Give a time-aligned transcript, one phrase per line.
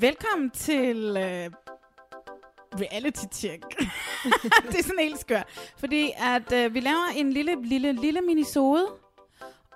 [0.00, 1.50] Velkommen til øh,
[2.80, 3.62] reality check.
[4.70, 5.72] det er sådan helt skørt.
[5.78, 8.86] Fordi at øh, vi laver en lille, lille, lille minisode.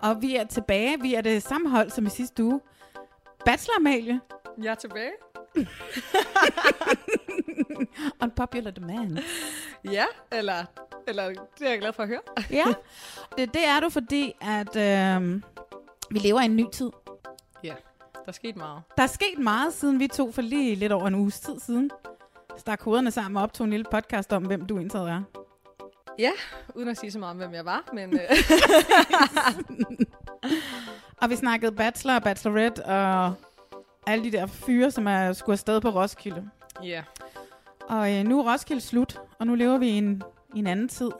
[0.02, 1.00] Og vi er tilbage.
[1.00, 2.60] Vi er det samme hold som i sidste uge.
[3.44, 4.20] Bachelor Amalie.
[4.62, 5.10] Jeg er tilbage.
[8.22, 9.18] Unpopular demand.
[9.84, 10.64] Ja, eller,
[11.08, 12.20] eller det er jeg glad for at høre.
[12.50, 12.64] Ja,
[13.38, 15.42] det, det er du, fordi at øh,
[16.10, 16.90] vi lever i en ny tid.
[18.26, 18.82] Der skete meget.
[18.96, 21.90] Der er sket meget, siden vi to for lige lidt over en uges tid siden.
[22.56, 25.22] Stak hovederne sammen og optog en lille podcast om, hvem du indtaget er.
[26.18, 26.30] Ja,
[26.74, 28.20] uden at sige så meget om, hvem jeg var, men øh,
[31.22, 33.34] Og vi snakkede bachelor og bachelorette og
[34.06, 36.50] alle de der fyre, som er skulle afsted på Roskilde.
[36.82, 37.02] ja.
[37.88, 40.22] Og øh, nu er Roskilde slut, og nu lever vi i en,
[40.54, 41.10] i en anden tid.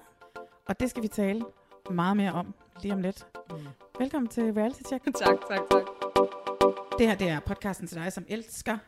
[0.68, 1.42] Og det skal vi tale
[1.90, 3.26] meget mere om lige om lidt.
[3.50, 3.56] Mm.
[3.98, 5.04] Velkommen til Reality Check.
[5.24, 5.82] tak, tak, tak.
[7.00, 8.78] Det her det er podcasten til dig, som elsker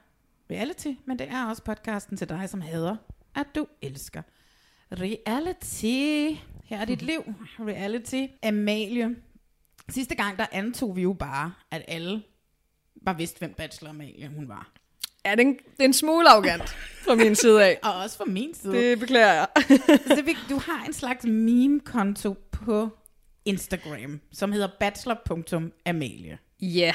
[0.50, 2.96] reality, men det er også podcasten til dig, som hader,
[3.34, 4.22] at du elsker
[4.92, 6.38] reality.
[6.64, 7.20] Her er dit liv,
[7.60, 8.26] reality.
[8.42, 9.16] Amalie.
[9.88, 12.22] Sidste gang, der antog vi jo bare, at alle
[13.04, 14.72] bare vidste, hvem Bachelor Amalie hun var.
[15.24, 16.68] Ja, det er, en, det er en smule arrogant
[17.04, 17.78] fra min side af.
[17.84, 18.72] Og også fra min side.
[18.72, 19.46] Det beklager jeg.
[20.16, 22.88] Så vil- du har en slags meme-konto på
[23.44, 26.38] Instagram, som hedder bachelor.amalie.
[26.60, 26.92] Ja.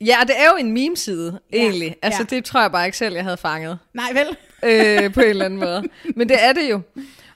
[0.00, 1.96] Ja, det er jo en meme-side, egentlig.
[2.02, 2.36] Altså, ja.
[2.36, 3.78] det tror jeg bare ikke selv, jeg havde fanget.
[3.94, 4.36] Nej, vel?
[4.62, 5.84] øh, på en eller anden måde.
[6.16, 6.80] Men det er det jo.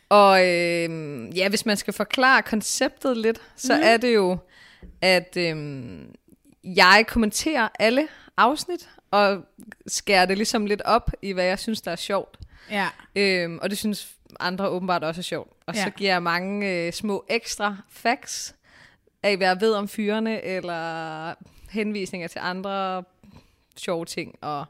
[0.09, 0.91] Og øh,
[1.37, 3.83] ja, hvis man skal forklare konceptet lidt, så mm.
[3.85, 4.39] er det jo,
[5.03, 5.57] at øh,
[6.65, 9.45] jeg kommenterer alle afsnit, og
[9.87, 12.39] skærer det ligesom lidt op i, hvad jeg synes, der er sjovt.
[12.71, 12.89] Ja.
[13.17, 14.09] Øhm, og det synes
[14.41, 15.53] andre åbenbart også er sjovt.
[15.67, 15.81] Og ja.
[15.81, 15.85] Ja.
[15.85, 18.55] så giver jeg mange øh, små ekstra facts
[19.23, 21.35] af, hvad jeg ved om fyrene, eller
[21.71, 23.05] henvisninger til andre
[23.77, 24.35] sjove ting.
[24.41, 24.65] Og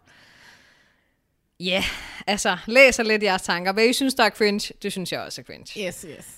[1.60, 1.84] ja, yeah,
[2.26, 3.72] altså, læser lidt jeres tanker.
[3.72, 5.86] Hvad I synes, der er cringe, det synes jeg også er cringe.
[5.86, 6.36] Yes, yes.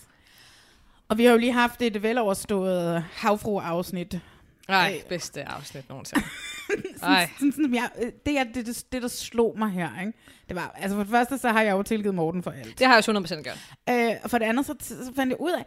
[1.09, 4.21] Og vi har jo lige haft et veloverstået havfru-afsnit.
[4.69, 6.25] Nej, bedste afsnit nogensinde.
[7.03, 7.31] Ej.
[7.39, 7.91] Sådan, sådan, jeg,
[8.27, 10.00] det er det, det, det, der slog mig her.
[10.00, 10.12] Ikke?
[10.49, 12.79] Det var, altså for det første, så har jeg jo tilgivet Morten for alt.
[12.79, 13.59] Det har jeg jo 100% gjort.
[13.89, 15.65] Øh, og for det andet, så, så fandt jeg ud af,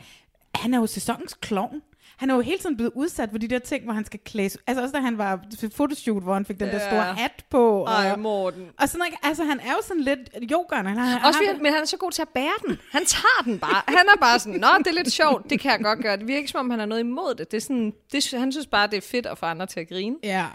[0.55, 1.81] han er jo sæsonens klovn.
[2.17, 4.57] Han er jo hele tiden blevet udsat for de der ting, hvor han skal klædes.
[4.67, 6.88] Altså også da han var til fotoshoot, hvor han fik den der Ja.
[6.89, 7.83] store hat på.
[7.83, 8.67] Og, Ej, Morten.
[8.79, 9.17] og sådan, ikke?
[9.23, 10.19] altså han er jo sådan lidt
[10.51, 10.88] yoghurt.
[10.88, 12.77] Han har, Også han- men han er så god til at bære den.
[12.91, 13.81] Han tager den bare.
[13.88, 16.17] Han er bare sådan, nå, det er lidt sjovt, det kan jeg godt gøre.
[16.17, 17.51] Det virker ikke, som om han har noget imod det.
[17.51, 19.89] det, er sådan, det han synes bare, det er fedt at få andre til at
[19.89, 20.15] grine.
[20.23, 20.45] Ja,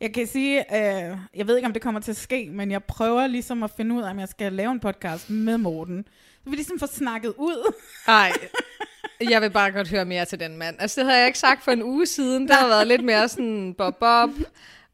[0.00, 2.84] jeg kan sige, øh, jeg ved ikke, om det kommer til at ske, men jeg
[2.84, 6.04] prøver ligesom at finde ud af, om jeg skal lave en podcast med Morten.
[6.44, 7.72] Så vi ligesom får snakket ud.
[8.06, 8.32] Nej,
[9.30, 10.76] jeg vil bare godt høre mere til den mand.
[10.80, 12.48] Altså, det havde jeg ikke sagt for en uge siden.
[12.48, 14.30] Det har været lidt mere sådan bob-bob.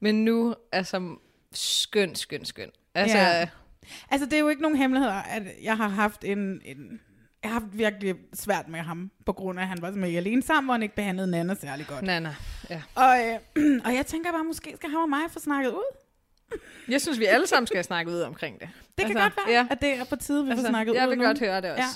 [0.00, 1.16] Men nu, altså,
[1.52, 2.70] skøn, skøn, skøn.
[2.94, 3.48] Altså, Ja.
[4.10, 7.00] Altså, det er jo ikke nogen hemmelighed, at jeg har haft en, en
[7.42, 10.42] jeg har haft virkelig svært med ham, på grund af, at han var med alene
[10.42, 12.02] sammen, og han ikke behandlede Nana særlig godt.
[12.02, 12.34] Nana,
[12.70, 12.82] ja.
[12.94, 13.34] Og, øh,
[13.86, 15.96] og jeg tænker bare, måske skal han og mig få snakket ud.
[16.88, 18.68] Jeg synes, vi alle sammen skal snakke ud omkring det.
[18.98, 19.66] Det kan Altså, godt være, ja.
[19.70, 21.24] at det er på tide, vi Altså, får snakket jeg ud vil nu.
[21.24, 21.82] godt høre det også.
[21.82, 21.88] Ja.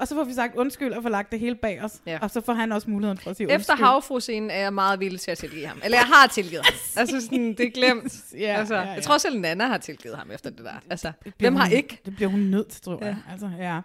[0.00, 2.00] Og så får vi sagt undskyld og får lagt det hele bag os.
[2.06, 2.18] Ja.
[2.22, 3.86] Og så får han også muligheden for at sige Efter undskyld.
[3.86, 5.80] havfruscenen er jeg meget villig til at tilgive ham.
[5.84, 6.74] Eller jeg har tilgivet ham.
[7.00, 8.14] Altså sådan, det er glemt.
[8.38, 8.88] Ja, altså, ja, ja.
[8.90, 10.72] Jeg tror selv, Nana har tilgivet ham efter det der.
[10.90, 12.00] Altså, Det hvem har hun, ikke?
[12.04, 13.16] Det bliver hun nødt til, tror jeg.
[13.28, 13.32] Ja.
[13.32, 13.80] Altså, ja.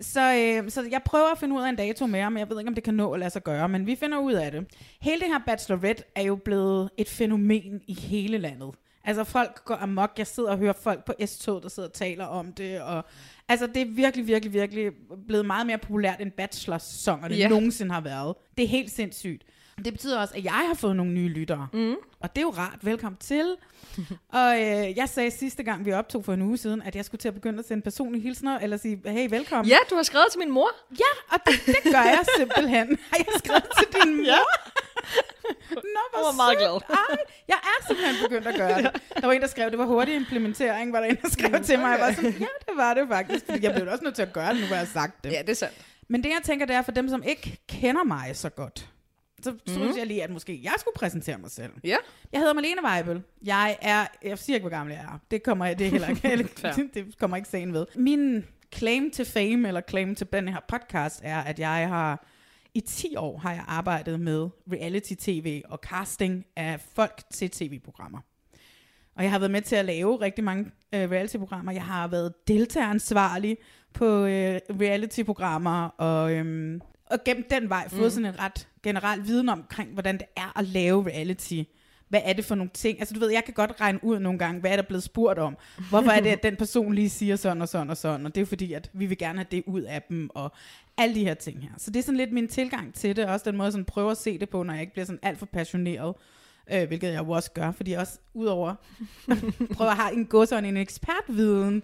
[0.00, 0.20] Så,
[0.64, 2.68] øh, så jeg prøver at finde ud af en dato mere, men jeg ved ikke,
[2.68, 3.68] om det kan nå at lade sig gøre.
[3.68, 4.66] Men vi finder ud af det.
[5.00, 8.70] Hele det her Bachelorette er jo blevet et fænomen i hele landet.
[9.04, 10.12] Altså folk går amok.
[10.18, 12.80] Jeg sidder og hører folk på S-tog, der sidder og taler om det.
[12.80, 13.04] Og,
[13.48, 14.92] altså det er virkelig, virkelig, virkelig
[15.26, 17.50] blevet meget mere populært, end Bachelor-sæsonerne yeah.
[17.50, 18.34] nogensinde har været.
[18.56, 19.42] Det er helt sindssygt.
[19.84, 21.68] Det betyder også, at jeg har fået nogle nye lyttere.
[21.72, 21.94] Mm.
[22.20, 22.78] Og det er jo rart.
[22.82, 23.56] Velkommen til.
[24.32, 27.18] og øh, jeg sagde sidste gang, vi optog for en uge siden, at jeg skulle
[27.18, 29.68] til at begynde at sende personlige hilsner, eller sige, hey, velkommen.
[29.68, 30.70] Ja, du har skrevet til min mor.
[30.90, 32.98] Ja, og det, det gør jeg simpelthen.
[33.10, 34.24] Har jeg skrevet til din mor?
[34.24, 34.38] Ja.
[35.70, 35.76] Nå,
[36.10, 36.80] hvor Jeg var meget glad.
[36.90, 37.16] Ej,
[37.48, 39.02] jeg er simpelthen begyndt at gøre det.
[39.20, 41.78] Der var en, der skrev, det var hurtig implementering, var der en, der skrev til
[41.78, 41.90] mig.
[41.90, 43.44] Jeg var sådan, ja, det var det faktisk.
[43.46, 45.32] Fordi jeg blev også nødt til at gøre det, nu hvor jeg sagt det.
[45.32, 45.74] Ja, det er sandt.
[46.08, 48.88] Men det, jeg tænker, det er for dem, som ikke kender mig så godt.
[49.42, 49.60] Så Mhm.
[49.68, 51.72] synes jeg lige, at måske jeg skulle præsentere mig selv.
[51.84, 51.96] Ja.
[52.32, 53.22] Jeg hedder Malene Weibel.
[53.44, 55.18] Jeg er, jeg siger ikke, hvor gammel jeg er.
[55.30, 56.48] Det kommer det er heller ikke,
[56.94, 57.86] det kommer ikke sagen ved.
[57.94, 58.44] Min
[58.74, 62.26] claim to fame, eller claim til den her podcast, er, at jeg har,
[62.76, 68.18] i 10 år har jeg arbejdet med reality-tv og casting af folk til tv-programmer.
[69.16, 71.72] Og jeg har været med til at lave rigtig mange øh, reality-programmer.
[71.72, 73.58] Jeg har været deltageransvarlig
[73.92, 76.80] på øh, reality-programmer, og, øhm,
[77.10, 78.10] og gennem den vej fået mm.
[78.10, 81.62] sådan en ret generel viden omkring, hvordan det er at lave reality.
[82.08, 82.98] Hvad er det for nogle ting?
[82.98, 85.38] Altså du ved, jeg kan godt regne ud nogle gange, hvad er der blevet spurgt
[85.38, 85.56] om?
[85.90, 88.26] Hvorfor er det, at den person lige siger sådan og sådan og sådan?
[88.26, 90.52] Og det er fordi, at vi vil gerne have det ud af dem, og
[90.98, 91.70] alle de her ting her.
[91.78, 94.10] Så det er sådan lidt min tilgang til det, og også den måde, sådan prøver
[94.10, 96.14] at se det på, når jeg ikke bliver sådan alt for passioneret.
[96.72, 98.74] Øh, hvilket jeg jo også gør, fordi jeg også udover
[99.74, 101.82] prøver at have en godsøjne, en ekspertviden,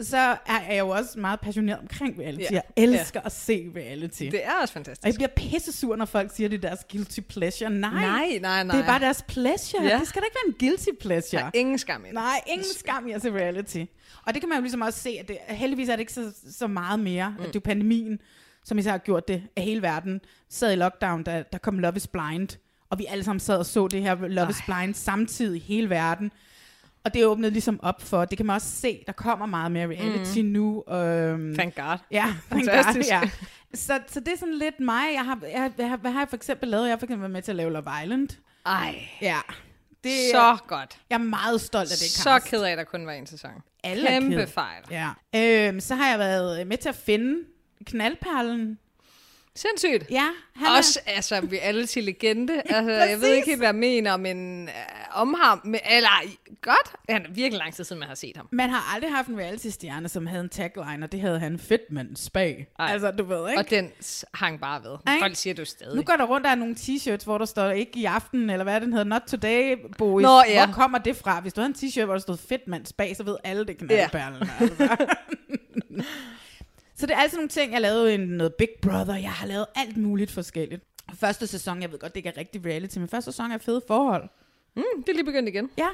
[0.00, 2.40] så er jeg jo også meget passioneret omkring reality.
[2.42, 2.50] Ja.
[2.50, 4.22] Jeg elsker at se reality.
[4.22, 5.18] Det er også Og jeg fantastisk.
[5.18, 7.70] bliver pisse sur, når folk siger, det er deres guilty pleasure.
[7.70, 8.76] Nej, Nej, nej, nej.
[8.76, 9.82] det er bare deres pleasure.
[9.84, 9.98] Ja.
[9.98, 11.40] Det skal da ikke være en guilty pleasure.
[11.40, 12.14] Der er ingen skam i det.
[12.14, 13.84] Nej, ingen skam i at se reality.
[14.26, 16.32] Og det kan man jo ligesom også se, at det, heldigvis er det ikke så,
[16.50, 17.42] så meget mere, mm.
[17.44, 18.18] at det er pandemien,
[18.64, 21.96] som især har gjort det, at hele verden sad i lockdown, da der kom Love
[21.96, 22.48] is Blind,
[22.90, 25.90] og vi alle sammen sad og så det her Love is Blind samtidig i hele
[25.90, 26.32] verden.
[27.04, 29.86] Og det åbnede ligesom op for, det kan man også se, der kommer meget mere
[29.86, 30.44] reality mm.
[30.44, 30.84] nu.
[30.88, 31.98] Øhm, Thank God.
[32.10, 33.08] Ja, Fantastisk.
[33.10, 33.20] ja.
[33.74, 35.04] Så, så det er sådan lidt mig.
[35.14, 36.84] Jeg har, jeg, jeg, hvad har jeg for eksempel lavet?
[36.84, 38.28] Jeg har for eksempel været med til at lave Love Island.
[38.66, 39.38] Ej, Ja.
[40.04, 40.98] Det, så godt.
[41.10, 42.46] Jeg er meget stolt af det Så cast.
[42.46, 43.50] ked af, at der kun var en sæson.
[43.84, 44.82] Alle Kæmpe fejl.
[44.90, 45.10] Ja.
[45.68, 47.38] Øhm, så har jeg været med til at finde
[47.86, 48.78] knaldperlen.
[49.56, 50.10] Sindssygt.
[50.10, 52.62] Ja, han Også, er, altså, vi er alle til legende.
[52.66, 54.74] Altså, jeg ved ikke helt, hvad jeg mener, men øh,
[55.20, 56.08] om ham, men, eller
[56.62, 56.92] godt.
[57.08, 58.48] Han er virkelig lang tid siden, man har set ham.
[58.52, 61.92] man har aldrig haft en reality-stjerne, som havde en tagline, og det havde han fedt
[61.92, 62.66] mand spag.
[62.78, 62.92] Ej.
[62.92, 63.60] Altså, du ved, ikke?
[63.60, 63.90] Og den
[64.34, 64.98] hang bare ved.
[65.06, 65.14] Ej.
[65.20, 65.96] Folk siger du stadig.
[65.96, 68.64] Nu går der rundt, der er nogle t-shirts, hvor der står ikke i aften, eller
[68.64, 70.22] hvad den hedder, not today, boys.
[70.22, 70.66] Nå, ja.
[70.66, 71.40] Hvor kommer det fra?
[71.40, 73.82] Hvis du havde en t-shirt, hvor der stod fedt mand spag, så ved alle det
[73.82, 74.48] er knaldperlen.
[74.60, 74.64] Ja.
[74.64, 75.06] Altså.
[77.02, 79.14] så det er altid nogle ting, jeg lavede i noget Big Brother.
[79.14, 80.84] Jeg har lavet alt muligt forskelligt.
[81.14, 83.82] Første sæson, jeg ved godt, det ikke er rigtig reality, men første sæson er fede
[83.86, 84.28] forhold.
[84.76, 85.70] Mm, det er lige begyndt igen.
[85.78, 85.88] Ja.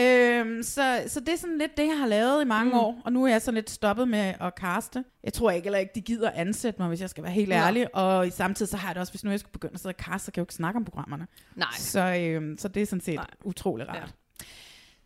[0.00, 2.78] Øhm, så, så det er sådan lidt det, jeg har lavet i mange mm.
[2.78, 5.04] år, og nu er jeg sådan lidt stoppet med at kaste.
[5.24, 7.94] Jeg tror ikke, eller ikke, de gider ansætte mig, hvis jeg skal være helt ærlig.
[7.94, 9.92] Og i samtidig så har jeg det også, hvis nu jeg skulle begynde at sidde
[9.92, 11.26] og kaste, så kan jeg jo ikke snakke om programmerne.
[11.54, 11.68] Nej.
[11.78, 13.26] Så, øhm, så det er sådan set Nej.
[13.44, 13.96] utrolig rart.
[13.96, 14.02] Ja.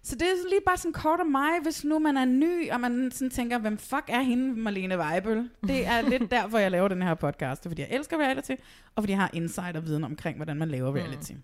[0.02, 2.80] Så det er lige bare sådan kort om mig, hvis nu man er ny, og
[2.80, 5.50] man sådan tænker, hvem fuck er hende, Marlene Weibel?
[5.66, 7.62] Det er lidt derfor, jeg laver den her podcast.
[7.62, 8.52] Det er, fordi jeg elsker reality,
[8.94, 11.32] og fordi jeg har insight og viden omkring, hvordan man laver reality.
[11.32, 11.42] Mm.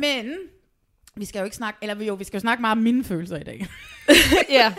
[0.00, 0.34] Men
[1.16, 3.36] vi skal jo ikke snakke, eller jo, vi skal jo snakke meget om mine følelser
[3.36, 3.66] i dag.
[4.58, 4.74] ja.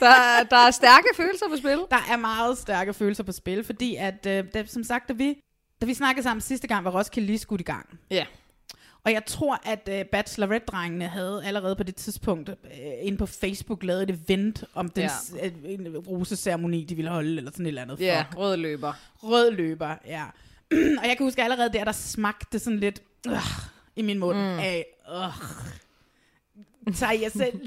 [0.00, 1.78] Der, der er stærke følelser på spil.
[1.90, 5.34] Der er meget stærke følelser på spil, fordi at, øh, da, som sagt, da vi,
[5.80, 7.98] da vi snakkede sammen sidste gang, var Roskilde lige skudt i gang.
[8.10, 8.26] Ja.
[9.04, 12.56] Og jeg tror, at øh, Bachelorette-drengene havde allerede på det tidspunkt øh,
[13.00, 15.10] inde på Facebook lavet et event om den Ja.
[15.42, 15.46] ja.
[15.46, 18.00] øh, en roseceremoni, de ville holde, eller sådan et eller andet.
[18.00, 18.38] Ja, fuck.
[18.38, 18.92] rød løber.
[19.22, 20.24] Rød løber, ja.
[21.00, 23.32] og jeg kan huske allerede der, der smagte sådan lidt øh,
[23.96, 24.58] i min mund mm.
[24.58, 24.86] af,
[26.86, 27.60] øh, tager jeg selv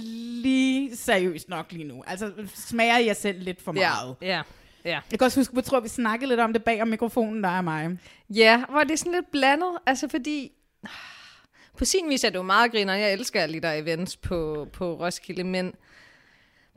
[0.43, 2.03] lige seriøst nok lige nu?
[2.07, 4.15] Altså, smager jeg selv lidt for Ja, meget?
[4.21, 4.41] ja,
[4.85, 4.99] ja.
[5.11, 7.49] Jeg kan også huske, jeg tror, vi snakkede lidt om det bag om mikrofonen, der
[7.49, 7.97] er mig.
[8.29, 10.51] Ja, hvor det er sådan lidt blandet, altså fordi...
[11.77, 12.93] På sin vis er det jo meget griner.
[12.93, 15.73] Jeg elsker alle de der events på, på Roskilde, men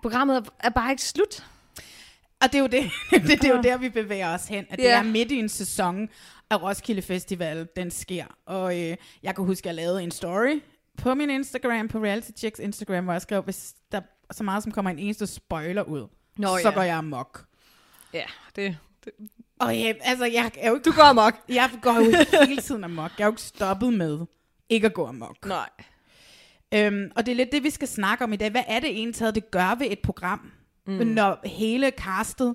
[0.02, 1.44] programmet er- bare ikke slut.
[2.40, 4.66] Og det er jo, det, det, det er jo der, vi bevæger os hen.
[4.70, 4.98] At det Ja.
[4.98, 6.08] er midt i en sæson
[6.50, 8.24] af Roskilde Festival, den sker.
[8.46, 10.60] Og øh, jeg kan huske, at jeg lavede en story
[10.96, 14.00] på min Instagram, på Reality Checks Instagram, hvor jeg skrev, hvis der
[14.30, 16.74] er så meget som kommer en eneste spoiler ud, Nå, så ja.
[16.74, 17.44] går jeg amok.
[18.14, 18.24] Ja,
[18.56, 19.12] det, det.
[19.60, 20.90] Og ja, altså, jeg er jo ikke...
[20.90, 21.34] Du går amok.
[21.48, 23.10] Jeg går jo hele tiden amok.
[23.18, 24.18] Jeg er jo ikke stoppet med
[24.68, 25.46] ikke at gå amok.
[25.46, 25.68] Nej.
[26.74, 28.50] Øhm, og det er lidt det, vi skal snakke om i dag.
[28.50, 30.52] Hvad er det egentlig det gør ved et program,
[30.86, 30.92] mm.
[30.92, 32.54] når hele castet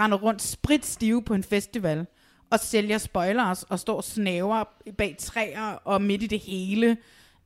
[0.00, 2.06] render rundt spritstive på en festival
[2.50, 4.64] og sælger spoilers og står snæver
[4.98, 6.96] bag træer og midt i det hele,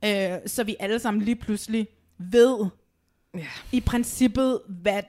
[0.04, 1.88] øh, så vi alle sammen lige pludselig
[2.18, 2.66] ved
[3.34, 3.46] Ja.
[3.72, 5.02] i princippet, hvad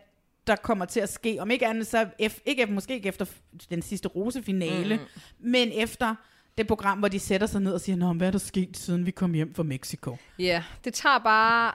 [0.47, 1.37] der kommer til at ske.
[1.39, 3.25] Om ikke andet så, ef, ikke, måske ikke efter
[3.69, 5.49] den sidste rosefinale, mm.
[5.49, 6.15] men efter
[6.57, 9.05] det program, hvor de sætter sig ned og siger, Nå, hvad er der sket, siden
[9.05, 10.17] vi kom hjem fra Mexico?
[10.39, 11.73] Ja, det tager bare...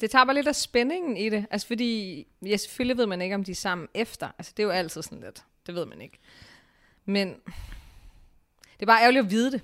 [0.00, 1.46] Det tager bare lidt af spændingen i det.
[1.50, 4.28] Altså fordi, ja, selvfølgelig ved man ikke, om de er sammen efter.
[4.38, 5.42] Altså det er jo altid sådan lidt.
[5.66, 6.18] Det ved man ikke.
[7.04, 9.60] Men det er bare ærgerligt at vide det.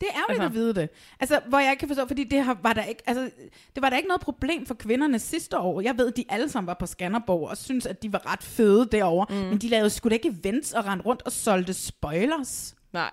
[0.00, 0.46] Det er ærgerligt Altså.
[0.46, 0.88] at vide det.
[1.20, 3.30] Altså, hvor jeg ikke kan forstå, fordi det har, var der ikke, altså,
[3.74, 5.80] det var der ikke noget problem for kvinderne sidste år.
[5.80, 8.88] Jeg ved, de alle sammen var på Skanderborg og synes at de var ret fede
[8.92, 9.26] derovre.
[9.30, 9.48] Mm.
[9.48, 13.10] Men de lavede sgu da ikke events og rendte rundt og solgte spoilers Nej.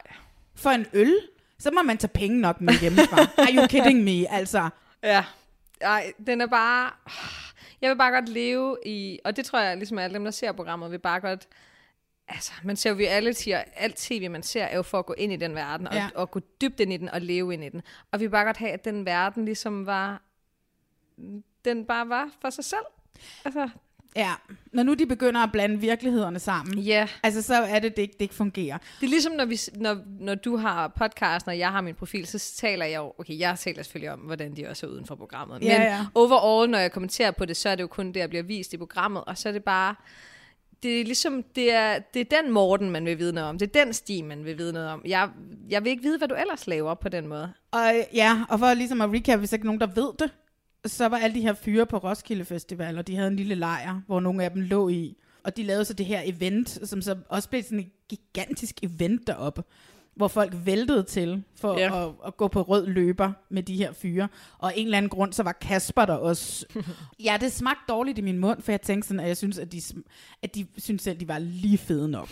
[0.56, 1.16] For en øl.
[1.60, 3.22] Så må man tage penge nok med hjemmefra.
[3.38, 4.32] Are you kidding me?
[4.32, 4.70] Altså,
[5.04, 5.26] Ja.
[5.82, 6.92] Ej, den er bare...
[7.82, 9.20] Jeg vil bare godt leve i...
[9.26, 11.48] Og det tror jeg, ligesom alle dem, der ser programmet, vil bare godt...
[12.28, 15.14] Altså, man ser jo reality, og alt tv, man ser, er jo for at gå
[15.18, 16.00] ind i den verden, og, Ja.
[16.02, 16.10] ja.
[16.16, 17.82] og gå dybt ind i den, og leve ind i den.
[18.12, 20.22] Og vi vil bare godt have, at den verden ligesom var...
[21.66, 22.86] Den bare var for sig selv.
[23.46, 23.70] Altså,
[24.16, 24.34] ja.
[24.74, 27.08] Når nu de begynder at blande virkelighederne sammen, ja.
[27.24, 28.78] altså, så er det, det ikke, det ikke fungerer.
[28.78, 32.28] Det er ligesom, når, vi, når, når du har podcasten, og jeg har min profil,
[32.28, 35.16] så taler jeg jo, okay, jeg taler selvfølgelig om, hvordan de også er uden for
[35.16, 35.62] programmet.
[35.62, 36.06] Ja, Men ja.
[36.16, 38.74] overall, når jeg kommenterer på det, så er det jo kun det, der bliver vist
[38.74, 39.96] i programmet, og så er det bare,
[40.84, 43.58] det er ligesom, det er, det er den Morten, man vil vide noget om.
[43.58, 45.02] Det er den sti, man vil vide noget om.
[45.06, 45.30] Jeg,
[45.70, 47.54] jeg vil ikke vide, hvad du ellers laver på den måde.
[47.72, 50.32] Og ja, og for ligesom at recap, hvis ikke nogen, der ved det,
[50.86, 54.02] så var alle de her fyre på Roskilde Festival, og de havde en lille lejr,
[54.08, 55.16] hvor nogle af dem lå i.
[55.44, 59.28] Og de lavede så det her event, som så også blev sådan et gigantisk event
[59.28, 59.64] deroppe,
[60.16, 62.08] hvor folk væltede til for Ja.
[62.08, 64.28] at, at gå på rød løber med de her fyre.
[64.58, 66.66] Og en eller anden grund, så var Kasper der også.
[67.26, 69.72] ja, det smagte dårligt i min mund, for jeg tænkte sådan, at jeg synes, at
[69.72, 69.82] de,
[70.42, 72.30] at de synes selv, de var lige fede nok.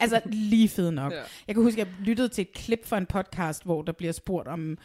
[0.00, 0.20] altså
[0.52, 1.12] lige fede nok.
[1.12, 1.22] Ja.
[1.46, 4.12] Jeg kan huske, at jeg lyttede til et klip fra en podcast, hvor der bliver
[4.12, 4.78] spurgt om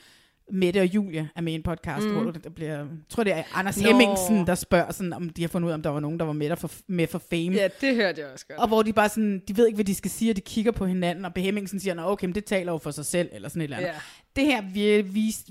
[0.51, 2.13] Mette og Julie er med i en podcast, mm.
[2.13, 3.87] hvor der bliver, jeg tror det er Anders Nå.
[3.87, 6.25] Hemmingsen, der spørger sådan, om de har fundet ud af, om der var nogen, der
[6.25, 7.55] var med, der for, med for fame.
[7.55, 8.59] Ja, det hørte jeg også godt.
[8.59, 10.71] Og hvor de bare sådan, de ved ikke, hvad de skal sige, og de kigger
[10.71, 11.31] på hinanden, og.
[11.37, 13.77] Hemmingsen siger, Nå, okay, men det taler jo for sig selv, eller sådan et eller
[13.77, 13.89] andet.
[13.89, 13.95] Ja.
[14.35, 14.61] Det her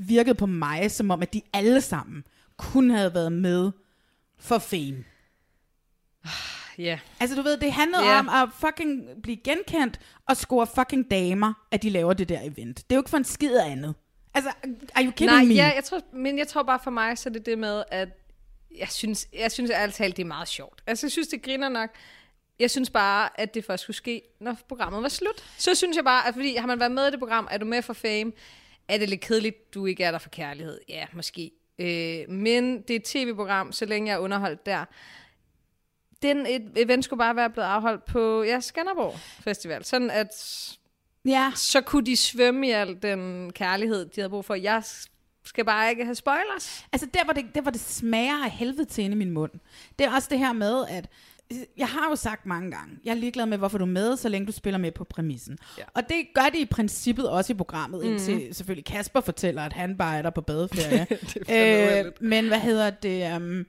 [0.06, 2.24] virkede på mig, som om, at de alle sammen
[2.56, 3.70] kun havde været med
[4.38, 5.04] for fame.
[6.78, 6.98] Ja.
[7.20, 8.18] Altså du ved, det handlede Ja.
[8.18, 12.76] om at fucking blive genkendt og score fucking damer, at de laver det der event.
[12.76, 13.94] Det er jo ikke for en skid af andet.
[14.34, 14.50] Altså,
[14.94, 15.54] are you kidding Nej, me?
[15.54, 18.08] ja, jeg tror, men jeg tror bare for mig, så er det det med, at
[18.76, 20.82] jeg synes, jeg synes ærligt talt, det er meget sjovt.
[20.86, 21.90] Altså, jeg synes, det griner nok.
[22.58, 25.44] Jeg synes bare, at det først skulle ske, når programmet var slut.
[25.58, 27.66] Så synes jeg bare, at fordi har man været med i det program, er du
[27.66, 28.32] med for fame,
[28.88, 30.80] er det lidt kedeligt, du ikke er der for kærlighed.
[30.88, 31.50] Ja, måske.
[31.78, 34.84] Øh, men det er et tv-program, så længe jeg er underholdt der.
[36.22, 39.84] Den et event skulle bare være blevet afholdt på ja, Skanderborg Festival.
[39.84, 40.28] Sådan at
[41.24, 44.54] Ja, så kunne de svømme i al den kærlighed, de havde brug for.
[44.54, 44.82] Jeg
[45.44, 46.84] skal bare ikke have spoilers.
[46.92, 49.50] altså der var, det, der var det smager af helvede til inde i min mund.
[49.98, 51.06] Det er også det her med, at
[51.76, 54.28] jeg har jo sagt mange gange, jeg er ligeglad med, hvorfor du er med, så
[54.28, 55.58] længe du spiller med på præmissen.
[55.78, 55.82] Ja.
[55.94, 58.52] Og det gør det i princippet også i programmet, indtil mm.
[58.52, 61.06] selvfølgelig Kasper fortæller, at han bare er der på badeferie.
[62.06, 63.36] øh, men hvad hedder det?
[63.36, 63.66] Um,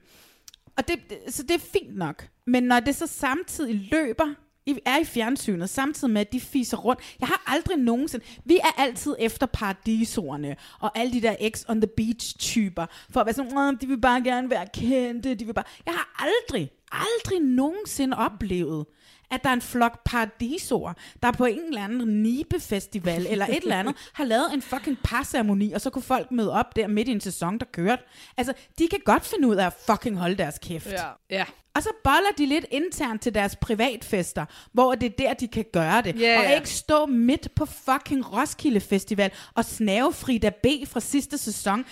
[0.76, 2.28] og det- så det er fint nok.
[2.46, 4.34] Men når det så samtidig løber,
[4.66, 7.00] i er i fjernsynet, samtidig med, at de fiser rundt.
[7.20, 8.24] Jeg har aldrig nogensinde...
[8.44, 13.20] Vi er altid efter paradisordene, og alle de der ex on the beach typer, for
[13.20, 15.64] at være sådan, de vil bare gerne være kendte, de vil bare...
[15.86, 18.86] Jeg har aldrig, aldrig nogensinde oplevet,
[19.30, 23.76] at der er en flok paradisord, der på en eller anden Nibe-festival eller et eller
[23.76, 27.12] andet, har lavet en fucking parceremoni, og så kunne folk møde op der midt i
[27.12, 28.02] en sæson, der kørte.
[28.36, 30.86] Altså, de kan godt finde ud af at fucking holde deres kæft.
[30.86, 31.08] Ja.
[31.30, 31.44] ja.
[31.74, 35.64] Og så boller de lidt internt til deres privatfester, hvor det er der, de kan
[35.72, 36.20] gøre det.
[36.20, 36.54] Ja, og ja.
[36.54, 40.66] ikke stå midt på fucking Roskilde Festival og snave Frida B.
[40.86, 41.84] fra sidste sæson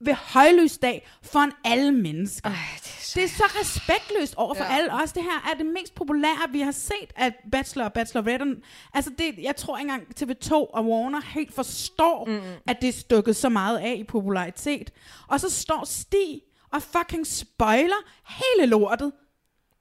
[0.00, 2.50] ved højlysdag foran alle mennesker.
[2.50, 3.20] Ej, det er så...
[3.20, 4.76] Det er så respektløst over for ja.
[4.76, 5.12] Alle os.
[5.12, 8.56] Det her er det mest populære, vi har set af Bachelor og Bachelorette.
[8.94, 12.40] Altså, det, jeg tror ikke engang TV2 og Warner helt forstår, mm.
[12.66, 14.92] at det er stukket så meget af i popularitet.
[15.28, 16.40] Og så står Stig
[16.72, 19.12] og fucking spoiler hele lortet.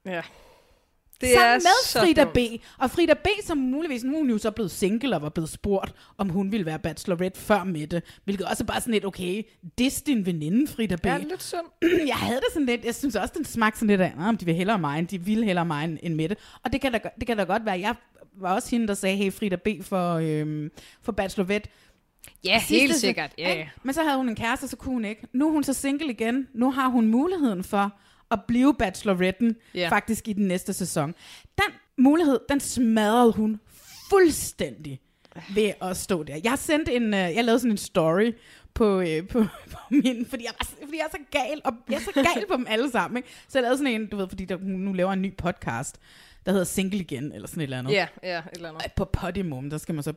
[0.06, 0.22] Ja.
[1.22, 2.34] Det sammen med så Frida dumt.
[2.34, 2.38] B.
[2.78, 5.50] Og Frida B, som muligvis, nu er hun jo så blevet single og var blevet
[5.50, 8.02] spurgt, om hun ville være bachelorette før Mette.
[8.24, 9.44] Hvilket også er bare sådan lidt, okay,
[9.78, 11.06] diss din veninde, Frida B.
[11.06, 11.88] Ja, lidt synd.
[12.08, 14.38] jeg havde det sådan lidt, jeg synes også, den smagte sådan lidt af, "Nå, om
[14.38, 16.36] de vil hellere mig, end de vil hellere mig end, Mette.
[16.64, 17.96] Og det kan, da, det kan da godt være, jeg
[18.38, 20.72] var også hende, der sagde, hey Frida B for, øhm,
[21.02, 21.70] for Bachelorette.
[22.46, 23.32] Ja, Sidste helt sikkert.
[23.38, 23.68] Ja, ja.
[23.84, 25.28] Men så havde hun en kæreste, så kunne hun ikke.
[25.34, 26.48] Nu er hun så single igen.
[26.54, 27.92] Nu har hun muligheden for
[28.32, 29.90] at blive bacheloretten Ja.
[29.90, 31.16] faktisk i den næste sæson.
[31.58, 33.60] Den mulighed, den smadrede hun
[34.10, 35.00] fuldstændig
[35.56, 36.40] ved at stå der.
[36.44, 38.32] Jeg sendte en, øh, jeg lavede sådan en story
[38.74, 39.40] på, øh, på,
[39.72, 42.46] på min, fordi jeg, var, fordi jeg er så gal, og jeg er så gal
[42.48, 43.18] på dem alle sammen.
[43.18, 43.30] Ikke?
[43.48, 45.98] Så jeg lavede sådan en, du ved, fordi der, nu laver en ny podcast,
[46.46, 48.92] der hedder Single igen, eller sådan et eller andet Ja, ja, et eller andet.
[48.96, 50.14] på Podimo, der skal man så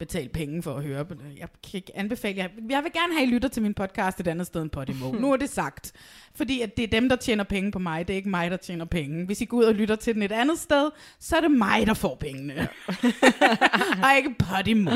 [0.00, 1.06] betale penge for at høre.
[1.38, 2.48] Jeg kan ikke anbefale jer.
[2.70, 5.12] Jeg vil gerne have, at I lytter til min podcast et andet sted end Podimo.
[5.22, 5.92] nu er det sagt.
[6.34, 8.08] Fordi at det er dem, der tjener penge på mig.
[8.08, 9.26] Det er ikke mig, der tjener penge.
[9.26, 11.86] Hvis I går ud og lytter til den et andet sted, så er det mig,
[11.86, 12.54] der får pengene.
[14.04, 14.90] og ikke Podimo.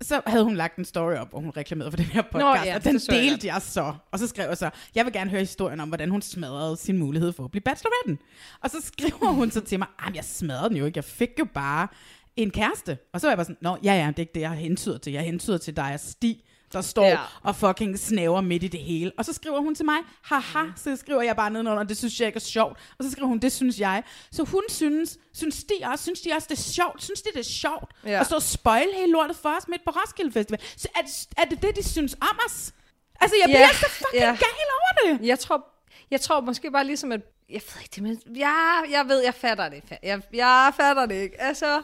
[0.00, 2.54] Så havde hun lagt en story op, hvor hun reklamerede for den her podcast, Nå,
[2.54, 3.94] ja, og den så jeg delte jeg så.
[4.12, 6.98] Og så skrev jeg så, jeg vil gerne høre historien om, hvordan hun smadrede sin
[6.98, 8.18] mulighed for at blive bacheloretten.
[8.60, 11.44] Og så skriver hun så til mig, jeg smadrede den jo ikke, jeg fik jo
[11.54, 11.88] bare
[12.36, 12.98] en kæreste.
[13.12, 14.98] Og så var jeg bare sådan, nå, ja, ja, det er ikke det, jeg hentyder
[14.98, 15.12] til.
[15.12, 17.18] Jeg hentyder til dig og Stig, der står Ja.
[17.42, 19.12] og fucking snæver midt i det hele.
[19.18, 22.26] Og så skriver hun til mig, haha, så skriver jeg bare nedenunder, det synes jeg
[22.26, 22.78] ikke er sjovt.
[22.98, 24.02] Og så skriver hun, det synes jeg.
[24.30, 27.40] Så hun synes, synes Stig også, synes de også, det er sjovt, synes de, det
[27.40, 28.20] er sjovt Ja.
[28.34, 30.60] og spoil hele lortet for os midt på Roskilde Festival.
[30.76, 32.72] Så er det, er det det, de synes om os?
[33.20, 34.26] Altså, jeg bliver så fucking ja.
[34.26, 35.26] gal over det.
[35.26, 35.66] Jeg tror,
[36.10, 37.20] jeg tror måske bare ligesom, at...
[37.52, 38.36] Jeg ved ikke det, men...
[38.36, 39.82] Ja, jeg ved, jeg fatter det.
[40.02, 41.40] Jeg, jeg fatter det ikke.
[41.40, 41.82] Altså...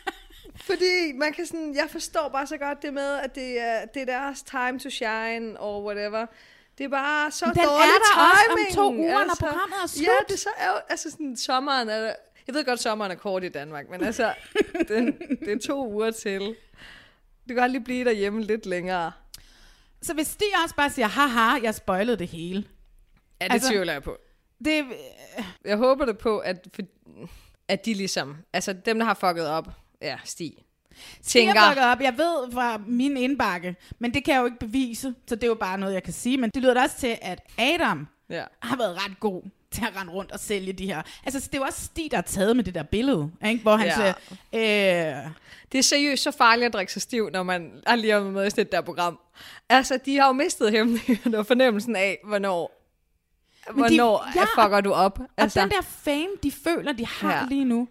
[0.66, 1.74] Fordi man kan sådan...
[1.74, 4.90] Jeg forstår bare så godt det med, at det er, det er deres time to
[4.90, 6.26] shine, og whatever.
[6.78, 8.74] Det er bare så Den dårlig er der også om timing.
[8.74, 10.06] to uger, når programmet er slut.
[10.06, 10.70] Ja, det så er.
[10.88, 12.12] Altså sådan, sommeren er...
[12.46, 14.34] Jeg ved godt, sommeren er kort i Danmark, men altså...
[14.88, 16.40] den, det er to uger til.
[16.40, 16.54] Du
[17.48, 19.12] kan godt lige blive derhjemme lidt længere.
[20.02, 22.64] Så hvis Stig også bare siger, haha, jeg spoilede det hele.
[23.40, 24.16] Ja, det Altså- altså, tvivler jeg på.
[24.64, 24.84] Det,
[25.64, 26.68] Jeg håber det på, at,
[27.68, 29.68] at de ligesom, altså dem, der har fucket op,
[30.02, 30.52] ja, Stig,
[31.22, 31.54] tænker...
[31.54, 32.00] tænker, jeg op.
[32.00, 35.48] Jeg ved fra min indbakke, men det kan jeg jo ikke bevise, så det er
[35.48, 36.36] jo bare noget, jeg kan sige.
[36.36, 38.44] Men det lyder da også til, at Adam ja.
[38.62, 41.02] har været ret god til at rende rundt og sælge de her.
[41.24, 43.62] Altså, det er jo også Stig, der er taget med det der billede, ikke?
[43.62, 43.94] hvor han Ja.
[43.94, 44.14] siger,
[44.52, 45.30] øh,
[45.72, 48.50] Det er seriøst så farligt at drikke sig stiv, når man er lige med i
[48.50, 49.18] det der program.
[49.68, 52.79] Altså, de har jo mistet hemmeligheden og fornemmelsen af, hvornår,
[53.68, 55.18] Men de- hvornår ja, fucker du op.
[55.20, 57.46] og Altså, den der fame, de føler, de har Ja.
[57.48, 57.88] lige nu,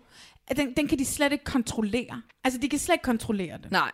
[0.57, 2.21] den, den kan de slet ikke kontrollere.
[2.43, 3.71] Altså, de kan slet ikke kontrollere det.
[3.71, 3.91] nej.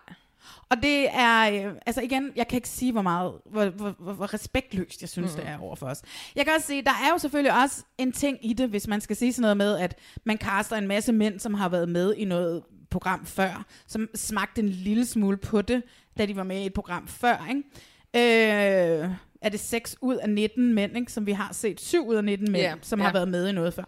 [0.69, 4.13] Og det er, øh, altså igen, jeg kan ikke sige, hvor meget, hvor, hvor, hvor,
[4.13, 5.41] hvor respektløst jeg synes, mm.
[5.41, 6.01] det er over for os.
[6.35, 9.01] Jeg kan også sige, der er jo selvfølgelig også en ting i det, hvis man
[9.01, 12.13] skal sige sådan noget med, at man kaster en masse mænd, som har været med
[12.17, 15.83] i noget program før, som smagte en lille smule på det,
[16.17, 19.01] da de var med i et program før, ikke?
[19.03, 19.09] Øh,
[19.41, 21.11] er det 6 ud af 19 mænd, ikke?
[21.11, 23.05] som vi har set 7 ud af 19 mænd, yeah, som ja.
[23.05, 23.83] har været med i noget før.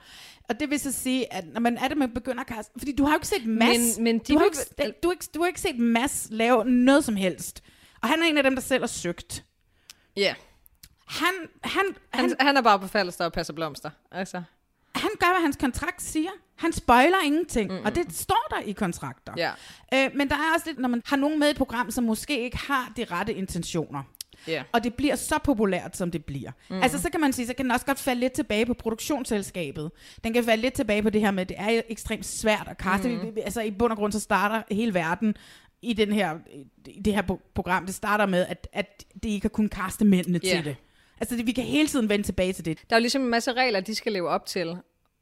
[0.49, 2.71] Og det vil så sige, at når man er det, man begynder at kaste...
[2.77, 3.97] Fordi du har jo ikke set Mads...
[3.97, 4.57] Men- men de du, har ikke,
[5.03, 7.63] du, har ikke, du har ikke set Mads lave noget som helst.
[8.01, 9.43] Og han er en af dem, der selv har søgt.
[10.17, 10.35] Ja.
[11.07, 11.27] Han,
[11.63, 11.83] han,
[12.13, 13.89] han, Han, han er bare på falderstad og passer blomster.
[14.11, 14.41] Altså,
[14.95, 16.29] han gør, hvad hans kontrakt siger.
[16.55, 19.33] Han spoiler ingenting, mm og det står der i kontrakter.
[19.37, 19.51] ja.
[19.93, 22.03] Øh, men der er også lidt, når man har nogen med i et program, som
[22.03, 24.03] måske ikke har de rette intentioner.
[24.47, 24.63] Ja.
[24.71, 26.51] Og det bliver så populært, som det bliver.
[26.69, 26.81] Mm.
[26.83, 29.91] Altså, så kan man sige, så kan den også godt falde lidt tilbage på produktionsselskabet.
[30.23, 32.77] Den kan falde lidt tilbage på det her med, at det er ekstremt svært at
[32.77, 33.09] kaste.
[33.09, 33.37] Mm.
[33.43, 35.35] Altså, i bund og grund, så starter hele verden
[35.81, 36.35] i, den her,
[36.87, 37.85] i det her pro- program.
[37.85, 40.49] Det starter med, at, at det ikke har kunnet kaste mændene Ja.
[40.55, 40.75] til det.
[41.19, 42.77] Altså, det, vi kan hele tiden vende tilbage til det.
[42.89, 44.77] Der er jo ligesom en masse regler, de skal leve op til,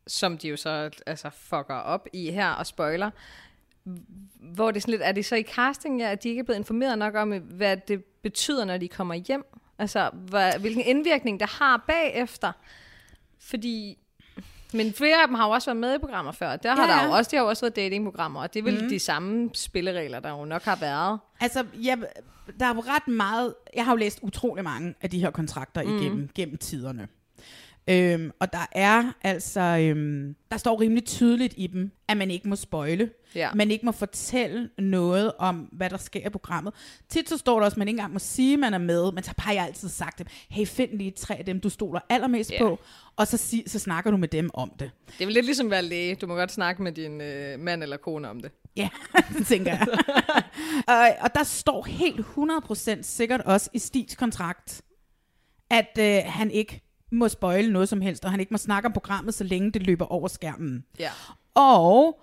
[0.08, 3.12] som de jo så altså, fucker op i her og spoiler.
[4.40, 6.44] Hvor det er sådan lidt, er det så i casting, ja, at de ikke er
[6.44, 9.46] blevet informeret nok om, hvad det betyder, når de kommer hjem?
[9.80, 12.52] Altså, hvad, hvilken indvirkning det har bagefter?
[13.40, 13.98] Fordi,
[14.74, 16.56] men flere af dem har jo også været med i programmer før.
[16.56, 18.64] Der har Ja, der jo også, de har jo også været datingprogrammer, og det er
[18.64, 18.90] vel mm.
[18.90, 21.20] de samme spilleregler, der jo nok har været.
[21.40, 21.98] Altså, ja,
[22.60, 23.56] der er jo ret meget...
[23.76, 25.98] Jeg har jo læst utrolig mange af de her kontrakter mm.
[25.98, 27.08] igennem gennem tiderne.
[27.90, 29.62] Øhm, og der er altså...
[29.62, 33.10] Øhm, der står rimelig tydeligt i dem, at man ikke må spoile.
[33.36, 33.50] Ja.
[33.56, 36.74] Man ikke må fortælle noget om, hvad der sker i programmet.
[37.10, 39.12] Tit så står der også, at man ikke engang må sige, at man er med,
[39.12, 42.00] men så har jeg altid sagt dem, hey, find lige tre af dem, du stoler
[42.10, 42.60] allermest Ja.
[42.60, 42.80] på,
[43.16, 44.92] og så, sig, så snakker du med dem om det.
[45.20, 46.16] Det er lidt ligesom at være læge.
[46.16, 48.52] Du må godt snakke med din øh, mand eller kone om det.
[48.76, 48.90] Ja,
[49.38, 49.88] det tænker jeg.
[50.88, 52.20] og, og der står helt
[52.98, 54.82] 100% sikkert også i Stigs kontrakt,
[55.70, 56.82] at øh, han ikke
[57.16, 59.84] må spoile noget som helst, og han ikke må snakke om programmet, så længe det
[59.84, 60.86] løber over skærmen.
[61.00, 61.12] Ja.
[61.54, 62.22] Og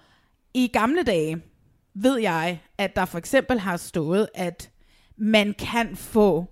[0.54, 1.42] i gamle dage
[1.94, 4.70] ved jeg, at der for eksempel har stået, at
[5.16, 6.46] man kan få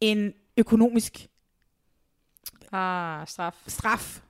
[0.00, 1.26] en økonomisk
[2.72, 3.54] Ah, straf.
[3.66, 4.20] straf,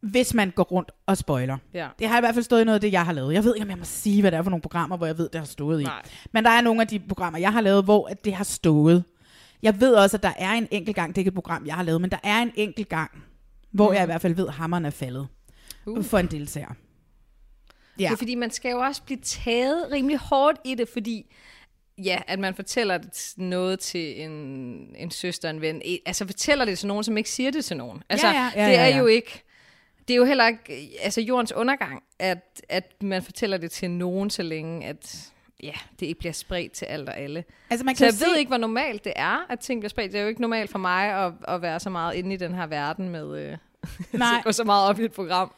[0.00, 1.58] hvis man går rundt og spoiler.
[1.74, 1.88] Ja.
[1.98, 3.34] Det har i hvert fald stået i noget af det, jeg har lavet.
[3.34, 5.18] Jeg ved ikke, om jeg må sige, hvad det er for nogle programmer, hvor jeg
[5.18, 5.84] ved, det har stået i.
[5.84, 6.02] Nej.
[6.32, 9.04] Men der er nogle af de programmer, jeg har lavet, hvor at det har stået.
[9.64, 11.74] Jeg ved også, at der er en enkelt gang, det er ikke et program, jeg
[11.74, 13.10] har lavet, men der er en enkelt gang,
[13.70, 15.26] hvor jeg i hvert fald ved, at hammeren er faldet
[15.86, 16.04] Uh.
[16.04, 16.74] for en deltager.
[17.98, 21.34] Ja, Det er fordi, man skal jo også blive taget rimelig hårdt i det, fordi
[21.98, 24.30] ja, at man fortæller det- noget til en,
[24.98, 25.82] en søster, en ven.
[25.84, 28.02] E- Altså fortæller det til nogen, som ikke siger det til nogen.
[28.08, 28.98] Altså, ja, ja, det er ja, ja.
[28.98, 29.42] jo ikke...
[30.08, 34.30] Det er jo heller ikke altså jordens undergang, at, at man fortæller det til nogen,
[34.30, 35.32] så længe at
[35.64, 37.44] ja, det ikke bliver spredt til alt og alle.
[37.70, 39.80] Altså, man Så kan jeg jo ved se- ikke, hvor normalt det er, at ting
[39.80, 40.12] bliver spredt.
[40.12, 42.54] Det er jo ikke normalt for mig at, at være så meget inde i den
[42.54, 43.56] her verden med øh,
[44.18, 44.28] Nej.
[44.38, 45.52] at gå så meget op i et program.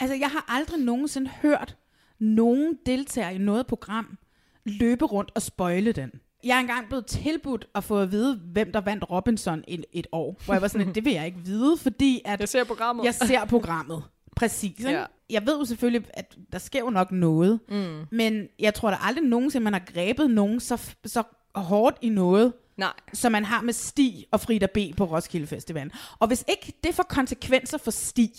[0.00, 1.76] Altså, jeg har aldrig nogensinde hørt
[2.18, 4.18] nogen deltagere i noget program
[4.64, 6.10] løbe rundt og spøjle den.
[6.44, 10.06] Jeg er engang blevet tilbudt at få at vide, hvem der vandt Robinson i et
[10.12, 10.40] år.
[10.44, 13.04] Hvor jeg var sådan, det vil jeg ikke vide, fordi at Jeg ser programmet.
[13.04, 14.02] jeg ser programmet.
[14.36, 14.78] Præcis.
[14.78, 14.90] Ikke?
[14.90, 15.04] Ja.
[15.32, 17.60] Jeg ved jo selvfølgelig, at der sker jo nok noget.
[17.68, 18.04] Mm.
[18.10, 21.22] Men jeg tror da aldrig nogensinde, man har grebet nogen så, så
[21.54, 22.92] hårdt i noget, Nej.
[23.12, 24.78] som man har med Stig og Frida B.
[24.96, 25.90] på Roskilde Festival.
[26.18, 28.30] Og hvis ikke det får konsekvenser for Stig,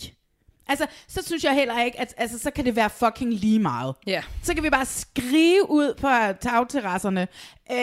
[0.66, 3.94] altså, så synes jeg heller ikke, at altså, så kan det være fucking lige meget.
[4.06, 4.22] Ja.
[4.42, 6.08] Så kan vi bare skrive ud på
[6.40, 7.28] tagterrasserne,
[7.72, 7.76] øh,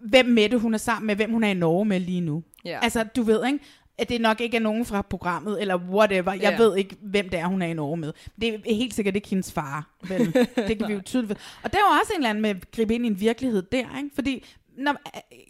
[0.00, 2.42] hvem Mette hun er sammen med, hvem hun er i Norge med lige nu.
[2.64, 2.78] Ja.
[2.82, 3.58] Altså, du ved, ikke?
[3.98, 6.32] At det nok ikke er nogen fra programmet, eller whatever.
[6.32, 6.56] Jeg Ja.
[6.56, 8.12] ved ikke, hvem det er, hun er i Norge med.
[8.40, 9.90] Det er helt sikkert ikke hendes far.
[10.08, 10.32] Vel?
[10.68, 11.36] det kan vi jo tydeligt ved.
[11.62, 13.62] Og der er jo også en eller anden med at gribe ind i en virkelighed
[13.62, 14.10] der, ikke?
[14.14, 14.44] Fordi
[14.78, 14.96] når,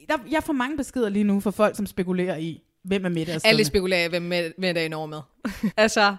[0.08, 3.40] der, jeg får mange beskeder lige nu fra folk, som spekulerer i, hvem er afsted
[3.44, 4.30] Alle spekulerer, hvem
[4.74, 5.20] der er i Norge med.
[5.76, 6.16] altså,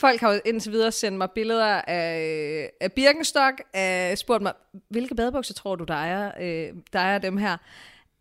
[0.00, 4.52] folk har jo indtil videre sendt mig billeder af, af Birkenstock, af, spurgt mig,
[4.88, 7.56] hvilke badebukser tror du, der er, øh, der er dem her?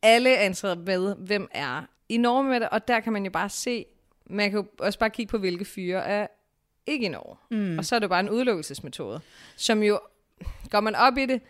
[0.02, 3.32] Alle er interesseret med, hvem er i Norge med det, og der kan man jo
[3.32, 3.86] bare se,
[4.30, 6.28] man kan jo også bare kigge på, hvilke fyre er
[6.88, 7.36] ikke i Norge.
[7.52, 7.78] Mm.
[7.78, 9.22] Og så er det bare en udelukkelsesmetode,
[9.56, 10.00] som jo,
[10.70, 11.42] går man op i det,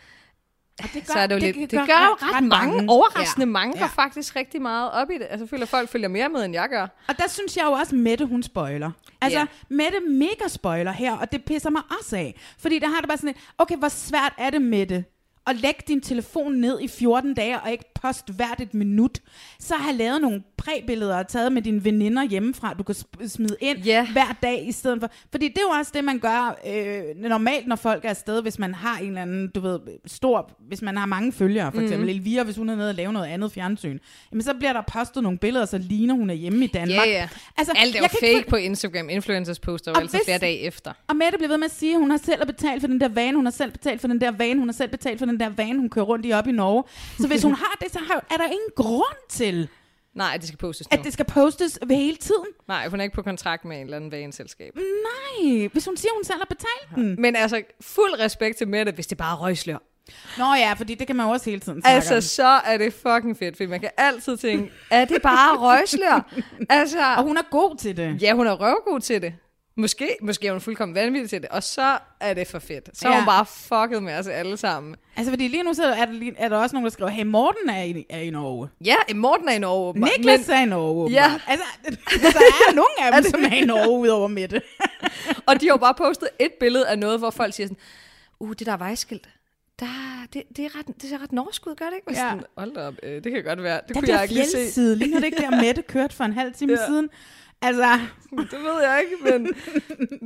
[0.83, 3.51] Og det så er det jo lidt, kan det gør jo ret, mange, overraskende Ja.
[3.51, 3.81] mange, Ja.
[3.83, 5.27] går faktisk rigtig meget op i det.
[5.29, 6.87] Altså, føler, folk følger mere med, end jeg gør.
[7.07, 8.91] Og der synes jeg jo også, Mette, hun spoiler.
[9.21, 9.45] Altså, Ja.
[9.69, 12.35] Mette mega spoiler her, og det pisser mig også af.
[12.57, 15.05] Fordi der har det bare sådan et, okay, hvor svært er det, Mette,
[15.47, 19.19] at lægge din telefon ned i 14 dage, og ikke post hvert et minut.
[19.59, 22.95] Så have lavet nogle præbilleder og taget med dine veninder hjemmefra, du kan
[23.27, 24.07] smide ind Ja.
[24.11, 25.09] hver dag i stedet for.
[25.31, 28.59] Fordi det er jo også det, man gør øh, normalt, når folk er afsted, hvis
[28.59, 32.07] man har en eller anden, du ved, stor, hvis man har mange følgere, for eksempel
[32.09, 32.17] Mhm.
[32.17, 33.99] Elvira, hvis hun er nede og lave noget andet fjernsyn,
[34.31, 37.07] jamen så bliver der postet nogle billeder, så ligner hun er hjemme i Danmark.
[37.07, 37.27] Ja, ja.
[37.57, 39.09] Altså, Alt er jo kan ikke fake på Instagram.
[39.09, 40.91] Influencers poster Og altid hvis- flere dage efter.
[41.07, 43.07] Og Mette bliver ved med at sige, at hun har selv betalt for den der
[43.09, 45.34] van, hun har selv betalt for den der van, hun har selv betalt for den
[45.39, 46.83] der van, hun kører rundt i op i Norge.
[47.19, 49.69] Så hvis hun har det, så har, er der ingen grund til,
[50.13, 50.97] Nej, det skal postes nu.
[50.97, 52.45] at det skal postes ved hele tiden.
[52.67, 54.75] Nej, hun er ikke på kontrakt med en eller anden vaneselskab.
[54.75, 57.21] Nej, hvis hun siger, hun selv har betalt den.
[57.21, 59.77] Men altså, fuld respekt til Mette, hvis det bare røgslør.
[60.37, 62.21] Nå ja, fordi det kan man jo også hele tiden snakke Altså, om.
[62.21, 66.33] så er det fucking fedt, fordi man kan altid tænke, er det bare røgslør?
[66.69, 68.21] altså, Og hun er god til det.
[68.21, 69.33] ja, hun er røvgod til det.
[69.77, 72.89] Måske, måske er hun fuldkommen vanvittig til det, og så er det for fedt.
[72.93, 73.17] Så er Ja.
[73.19, 74.95] hun bare fucket med os alle sammen.
[75.15, 77.23] Altså, fordi lige nu så er der, lige- er der også nogen, der skriver, hey,
[77.23, 78.69] Morten er i, er i Norge.
[78.85, 79.89] Ja, Morten er i Norge.
[79.89, 81.03] åbenbart, Niklas er i Norge.
[81.03, 81.11] åbenbart.
[81.11, 81.39] Ja.
[81.47, 81.65] Altså,
[82.21, 84.61] der er nogle af dem, som er i Norge, udover Mette.
[85.47, 87.77] Og de har jo bare postet et billede af noget, hvor folk siger sådan,
[88.39, 89.29] uh, det der er vejskilt,
[89.79, 89.85] der,
[90.33, 92.11] det, det, er ret, det ser ret norsk ud, gør det ikke?
[92.21, 92.29] Ja.
[92.29, 93.79] Sådan, Hold op, øh, det kan godt være.
[93.87, 94.57] Det Den kunne jeg ikke lige se.
[94.57, 96.85] fjeldside, ligner det ikke der Mette kørte for en halv time Ja.
[96.87, 97.09] siden?
[97.61, 97.99] Altså,
[98.51, 99.47] Det ved jeg ikke, men,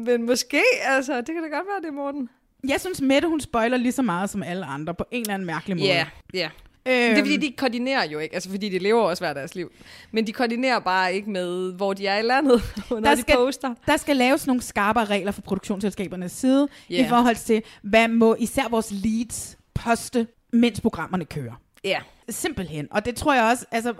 [0.05, 2.29] men måske, altså, det kan da godt være, det Morten.
[2.67, 5.45] jeg synes, Mette, hun spoiler lige så meget som alle andre, på en eller anden
[5.45, 5.87] mærkelig måde.
[5.89, 6.49] Ja, ja.
[6.85, 9.55] Øhm, Det er fordi, de koordinerer jo ikke, altså fordi de lever også hver deres
[9.55, 9.71] liv.
[10.11, 13.35] Men de koordinerer bare ikke med, hvor de er i landet, når der de skal,
[13.35, 13.73] poster.
[13.87, 17.05] der skal laves nogle skarpere regler fra produktionsselskabernes side, Ja.
[17.05, 21.61] i forhold til, hvad må især vores leads poste, mens programmerne kører.
[21.83, 21.99] Ja.
[22.29, 22.87] Simpelthen.
[22.91, 23.93] Og det tror jeg også, altså,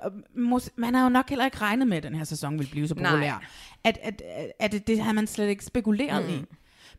[0.76, 2.96] man har jo nok heller ikke regnet med, at den her sæson ville blive så
[2.96, 3.12] Nej.
[3.12, 3.44] populær.
[3.84, 4.22] At, at,
[4.60, 6.34] at, at det, har man slet ikke spekuleret mm.
[6.34, 6.46] i.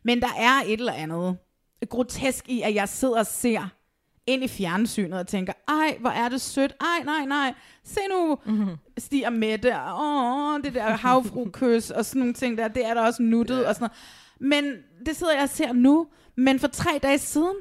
[0.03, 1.37] Men der er et eller andet
[1.89, 3.67] grotesk i, at jeg sidder og ser
[4.27, 8.37] ind i fjernsynet og tænker, ej, hvor er det sødt, ej, nej, nej, se nu,
[8.45, 9.33] mm-hmm.
[9.33, 13.57] Mette, åh, det der havfrukys og sådan nogle ting der, det er der også nuttet
[13.57, 13.69] yeah.
[13.69, 13.89] og sådan
[14.39, 14.63] noget.
[14.63, 14.73] Men
[15.05, 17.55] det sidder jeg og ser nu, men for tre dage siden,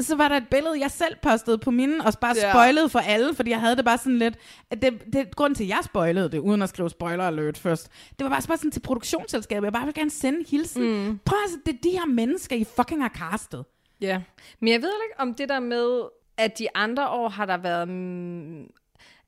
[0.00, 2.50] så var der et billede, jeg selv postede på mine, og bare Ja.
[2.52, 4.34] spoilede for alle, fordi jeg havde det bare sådan lidt,
[4.70, 7.90] at det, det grund til, at jeg spoilede det, uden at skrive spoiler alert først,
[8.18, 10.82] det var bare, bare sådan til produktionsselskabet, jeg bare vil gerne sende en hilsen.
[10.82, 11.18] Mm.
[11.24, 13.64] Prøv altså, det er de her mennesker, I fucking har castet.
[14.00, 14.20] Ja,
[14.60, 16.02] men jeg ved ikke om det der med,
[16.36, 17.88] at de andre år har der været...
[17.88, 18.60] Mm,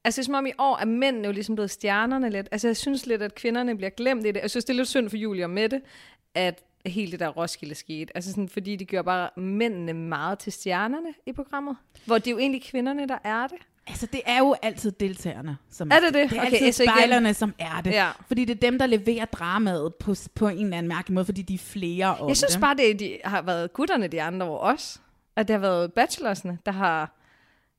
[0.04, 2.48] altså det er som om i år er mændene jo ligesom blevet stjernerne lidt.
[2.52, 4.40] Altså jeg synes lidt, at kvinderne bliver glemt i det.
[4.40, 5.80] Jeg synes, det er lidt synd for Julie og Mette,
[6.34, 8.16] at hele det der Roskilde skete.
[8.16, 11.76] Altså sådan, fordi de gør bare mændene meget til stjernerne i programmet.
[12.06, 13.56] Hvor det er jo egentlig kvinderne, der er det.
[13.86, 16.30] Altså, det er jo altid deltagerne, som Er det det?
[16.30, 17.90] Det er Okay, altid så igen- spejlerne, som er det.
[17.90, 18.10] Ja.
[18.26, 21.42] Fordi det er dem, der leverer dramaet på, på en eller anden mærkelig måde, fordi
[21.42, 22.60] de er flere om Jeg synes det.
[22.60, 24.98] bare, det de har været gutterne de andre år også.
[25.36, 27.14] At det har været bachelorsne, der har...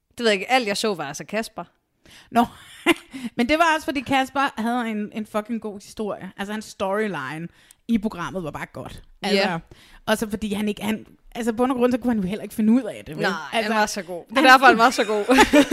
[0.09, 1.63] Det ved jeg ikke, alt jeg så var altså Kasper.
[2.31, 2.45] Nå,
[3.37, 6.31] men det var også, fordi Kasper havde en, en fucking god historie.
[6.37, 7.47] Altså, hans storyline
[7.89, 9.03] i programmet var bare godt.
[9.21, 9.59] Altså, Ja.
[10.05, 10.83] Og så fordi han ikke...
[10.83, 13.15] Han, altså og grund, så kunne han jo heller ikke finde ud af det.
[13.15, 13.21] vel?
[13.23, 14.23] Nej, altså, han var så god.
[14.29, 15.25] Det er derfor, han var så god.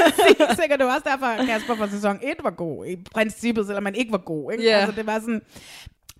[0.60, 3.82] sikkert, det var også derfor, at Kasper fra sæson 1 var god, i princippet, selvom
[3.84, 4.52] man ikke var god.
[4.52, 4.64] Ikke?
[4.64, 4.78] Ja.
[4.78, 5.42] Altså, det var sådan...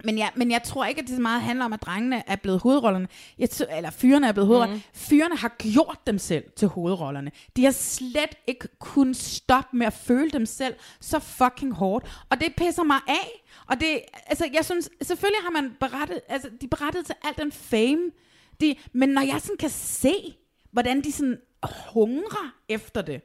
[0.05, 2.37] Men, ja, men jeg tror ikke, at det så meget handler om, at drengene er
[2.37, 3.09] blevet hovedrollerne.
[3.39, 4.77] Jeg tror, eller fyrene er blevet hovedrollerne.
[4.77, 4.99] Mm.
[5.01, 7.31] Fyrene har gjort dem selv til hovedrollerne.
[7.57, 12.23] De har slet ikke kunnet stoppe med at føle dem selv så fucking hårdt.
[12.31, 13.45] Og det pisser mig af.
[13.67, 17.53] Og det, altså, jeg synes, selvfølgelig har man berettet, altså, de berettet til al den
[17.53, 18.11] fame.
[18.61, 20.37] De, men når jeg sådan kan se,
[20.73, 21.39] hvordan de sådan
[21.93, 23.21] hungrer efter det,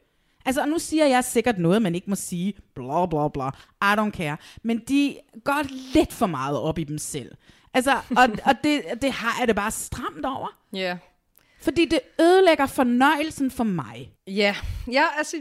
[0.45, 3.47] Altså, og nu siger jeg sikkert noget, man ikke må sige, bla bla bla,
[3.81, 4.37] I don't care.
[4.63, 5.61] Men de går
[5.93, 7.31] lidt for meget op i dem selv.
[7.73, 10.47] Altså, og, og det, det har jeg det bare stramt over.
[10.73, 10.97] Ja.
[11.61, 14.11] Fordi det ødelægger fornøjelsen for mig.
[14.27, 14.55] Ja,
[14.91, 15.37] ja, altså,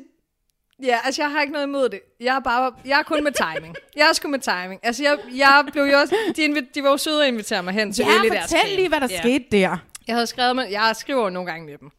[0.83, 2.01] ja, altså jeg har ikke noget imod det.
[2.21, 3.77] Jeg er bare, jeg er kun med timing.
[3.97, 4.81] Jeg er sgu med timing.
[4.83, 7.75] Altså jeg, jeg blev jo også, de, invi- de var jo søde at invitere mig
[7.75, 9.19] hen til Ja, øl i deres fortæl lige, hvad der Ja.
[9.21, 9.77] skete der.
[10.07, 11.91] Jeg havde skrevet med, jeg skriver jo nogle gange med dem.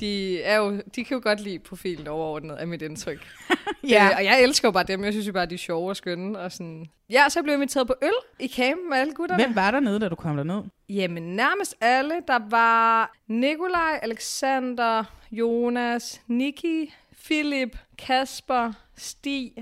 [0.00, 3.26] De, er jo, de kan jo godt lide profilen overordnet, af mit indtryk.
[3.88, 4.04] Ja.
[4.10, 5.04] Øh, og jeg elsker jo bare dem.
[5.04, 6.38] Jeg synes jo bare, de er sjove og skønne.
[6.38, 6.86] Og sådan.
[7.10, 9.44] Ja, så blev jeg inviteret på øl i campen med alle gutterne.
[9.44, 10.62] Hvem var der nede, da du kom derned?
[10.88, 12.14] Jamen nærmest alle.
[12.28, 19.52] Der var Nikolaj, Alexander, Jonas, Niki, Philip, Kasper, Stig.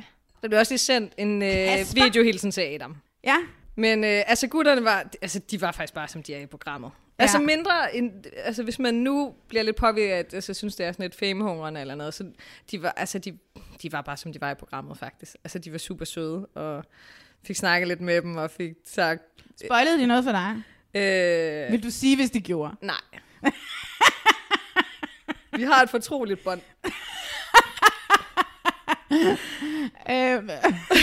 [0.43, 2.97] Der blev også lige sendt en øh, videohilsen til Adam.
[3.25, 3.37] Ja,
[3.77, 6.91] Men øh, altså gutterne var, altså de var faktisk bare som de er i programmet.
[7.21, 10.93] Altså mindre, end, altså hvis man nu bliver lidt påvirket, at altså, synes det er
[10.93, 12.25] sådan lidt famehungrende eller noget, så
[12.71, 13.39] de var, altså de,
[13.83, 15.37] de var bare som de var i programmet faktisk.
[15.45, 16.85] Altså de var super søde, og
[17.47, 19.23] fik snakket lidt med dem, og fik sagt,
[19.67, 20.63] spoilede de noget for dig?
[20.95, 22.75] øh, Vil du sige, hvis de gjorde?
[22.83, 22.97] nej.
[25.57, 26.61] Vi har et fortroligt bånd.
[30.11, 30.51] Øhm,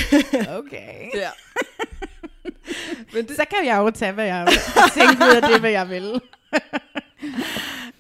[0.59, 1.09] okay.
[1.15, 1.29] Ja.
[3.13, 4.47] Men det, Så kan jeg jo tage, hvad jeg
[4.93, 6.21] tænker ud af det, hvad jeg vil.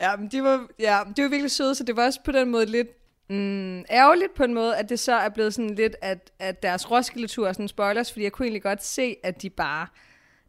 [0.01, 2.49] Ja, men de var, ja, de var virkelig søde, så det var også på den
[2.49, 2.87] måde lidt
[3.29, 6.91] mm, ærgerligt på en måde, at det så er blevet sådan lidt, at, at deres
[6.91, 9.87] Roskilde-tur er sådan spoilers, fordi jeg kunne egentlig godt se, at de bare,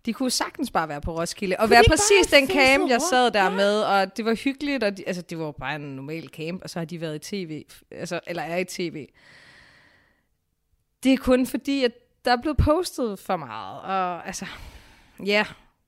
[0.07, 3.01] de kunne sagtens bare være på Roskilde, og Kunne være de præcis den camp, jeg
[3.11, 3.51] sad der Ja.
[3.51, 6.63] med, og det var hyggeligt, og de, altså, det var jo bare en normal camp,
[6.63, 9.07] og så har de været i tv, altså, eller er i tv.
[11.03, 11.93] Det er kun fordi, at
[12.25, 14.47] der er blevet postet for meget, og altså,
[15.27, 15.45] ja.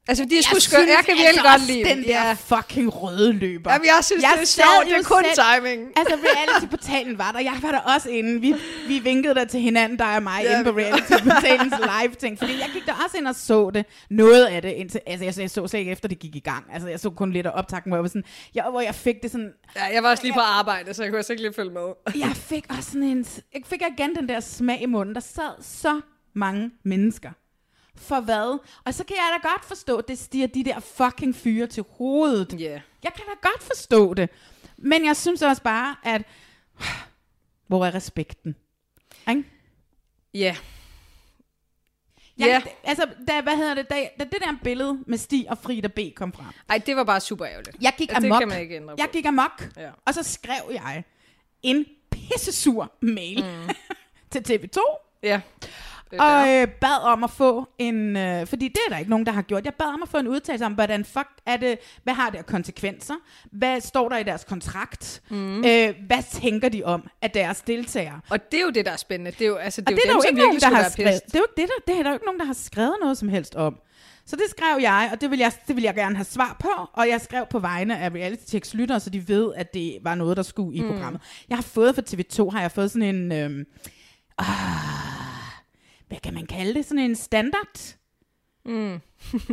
[0.08, 0.80] Altså, de er sgu skøre.
[0.80, 2.32] Jeg kan virkelig altså godt lide den der Ja.
[2.32, 3.72] fucking røde løber.
[3.72, 4.86] Jamen, jeg synes, Jeg det er sjovt.
[4.86, 5.88] Det er kun selv- timing.
[6.00, 7.40] Altså, reality-portalen var der.
[7.40, 8.40] Jeg var der også inde.
[8.40, 8.54] Vi,
[8.88, 12.38] vi vinkede der til hinanden, der er mig, Ja, inde på reality-portalens live-ting.
[12.38, 13.86] Fordi jeg gik der også ind og så det.
[14.10, 14.70] Noget af det.
[14.72, 16.64] Indtil, altså, jeg, jeg så slet ikke efter, det gik i gang.
[16.72, 19.22] Altså, jeg så kun lidt af optakten, hvor jeg, var sådan, jeg, hvor jeg fik
[19.22, 19.52] det sådan...
[19.76, 21.88] Ja, jeg var også lige på arbejde, så jeg kunne også ikke lige følge med.
[22.16, 23.26] Jeg fik også sådan en...
[23.54, 25.14] Jeg fik igen den der smag i munden.
[25.14, 26.00] Der sad så
[26.32, 27.30] mange mennesker.
[27.96, 28.58] For hvad?
[28.84, 31.84] Og så kan jeg da godt forstå, at det stiger de der fucking fyre til
[31.90, 32.48] hovedet.
[32.60, 32.80] Yeah.
[33.02, 34.30] Jeg kan da godt forstå det.
[34.76, 36.22] Men jeg synes også bare, at...
[37.66, 38.56] Hvor er respekten?
[39.28, 39.44] Ikke?
[40.34, 40.56] Ja.
[42.38, 42.62] Jeg, Ja.
[42.84, 45.98] Altså, da, hvad hedder det, da, da det der billede med Stig og Frida B.
[46.16, 46.46] kom frem.
[46.68, 47.76] Ej, det var bare super ærgerligt.
[47.80, 48.40] Jeg gik Altså, det amok.
[48.40, 48.96] kan man ikke ændre på.
[48.98, 49.68] Jeg gik amok.
[49.76, 49.90] Ja.
[50.06, 51.04] Og så skrev jeg
[51.62, 53.74] en pissesur mail mm.
[54.30, 54.80] til TV2.
[55.22, 55.40] Ja.
[56.10, 59.10] Det er Og øh, bad om at få en, øh, fordi det er der ikke
[59.10, 59.64] nogen, der har gjort.
[59.64, 62.38] Jeg bad om at få en udtalelse om, hvordan fuck er det, hvad har det
[62.38, 63.14] af konsekvenser?
[63.52, 65.22] Hvad står der i deres kontrakt?
[65.28, 65.64] Mm.
[65.64, 68.20] Øh, hvad tænker de om af deres deltagere?
[68.30, 69.30] Og det er jo det, der er spændende.
[69.30, 70.42] Det er jo, altså, det Og er det jo er der dem, jo som ikke
[70.42, 71.20] nogen, der har skrevet.
[71.26, 72.94] Det er jo ikke det, der, det er der jo ikke nogen, der har skrevet
[73.00, 73.76] noget som helst om.
[74.26, 76.68] Så det skrev jeg, og det vil jeg, det vil jeg gerne have svar på.
[76.92, 80.14] Og jeg skrev på vegne af reality Checks lyttere, så de ved, at det var
[80.14, 80.88] noget, der skulle i mm.
[80.88, 81.20] programmet.
[81.48, 83.32] Jeg har fået fra TV2, har jeg fået sådan en...
[83.32, 83.66] Øhm,
[84.38, 85.09] ah,
[86.10, 86.84] hvad kan man kalde det?
[86.84, 87.96] Sådan en standard?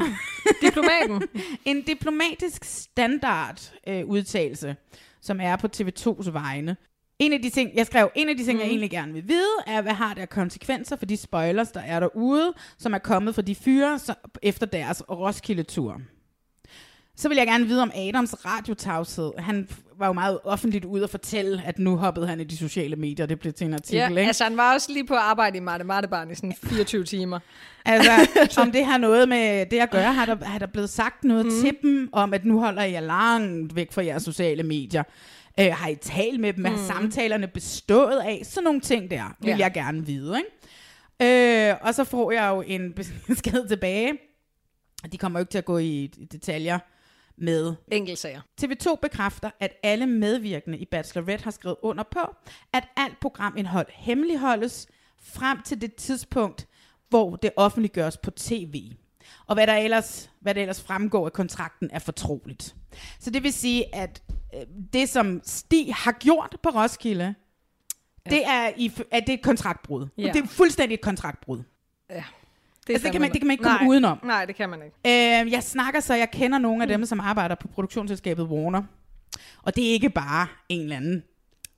[0.65, 1.27] Diplomaten.
[1.65, 4.75] En diplomatisk standard øh, udtalelse,
[5.21, 6.77] som er på TV2's vegne.
[7.19, 8.59] En af de ting, jeg skrev, en af de ting, mm.
[8.61, 11.99] jeg egentlig gerne vil vide, er, hvad har af konsekvenser for de spoilers, der er
[11.99, 13.99] derude, som er kommet fra de fyre
[14.41, 16.01] efter deres Roskilde-tur.
[17.17, 19.31] Så vil jeg gerne vide om Adams radiotavshed.
[19.37, 22.95] Han var jo meget offentligt ude og fortælle, at nu hoppede han i de sociale
[22.95, 23.25] medier.
[23.25, 24.21] Det blev til en artikel, ja, ikke?
[24.21, 27.39] altså han var også lige på arbejde i Marte Martebarn i sådan 24 timer.
[27.85, 28.11] Altså,
[28.61, 31.45] om det har noget med det at gøre, har der, har der blevet sagt noget
[31.45, 31.51] mm.
[31.61, 35.03] til dem, om at nu holder jeg langt væk fra jeres sociale medier.
[35.59, 36.61] Øh, har I talt med dem?
[36.61, 38.41] Hvad har samtalerne bestået af?
[38.43, 39.57] Sådan nogle ting der, vil Ja.
[39.57, 40.37] jeg gerne vide.
[40.37, 41.69] Ikke?
[41.69, 42.93] Øh, og så får jeg jo en
[43.27, 44.13] besked tilbage.
[45.11, 46.79] De kommer jo ikke til at gå i detaljer
[47.37, 48.41] med Enkeltsager.
[48.61, 52.35] TV2 bekræfter, at alle medvirkende i Bachelorette har skrevet under på,
[52.73, 54.87] at alt programindhold hemmeligholdes
[55.21, 56.67] frem til det tidspunkt,
[57.09, 58.91] hvor det offentliggøres på tv.
[59.47, 62.75] Og hvad der, ellers, hvad der ellers fremgår af kontrakten er fortroligt.
[63.19, 64.23] Så det vil sige, at
[64.55, 64.61] øh,
[64.93, 67.35] det, som Stig har gjort på Roskilde,
[68.25, 68.29] ja.
[68.29, 70.07] det, er i, at det er et kontraktbrud.
[70.17, 70.31] Ja.
[70.33, 71.57] Det er fuldstændig et kontraktbrud.
[72.09, 72.23] Det,
[72.93, 73.87] Altså, det kan man- det kan man ikke komme Nej.
[73.89, 74.19] udenom.
[74.23, 75.41] Nej, det kan man ikke.
[75.45, 78.83] Øh, jeg snakker så, jeg kender nogle af dem, som arbejder på produktionsselskabet Warner.
[79.63, 81.23] Og det er ikke bare en eller anden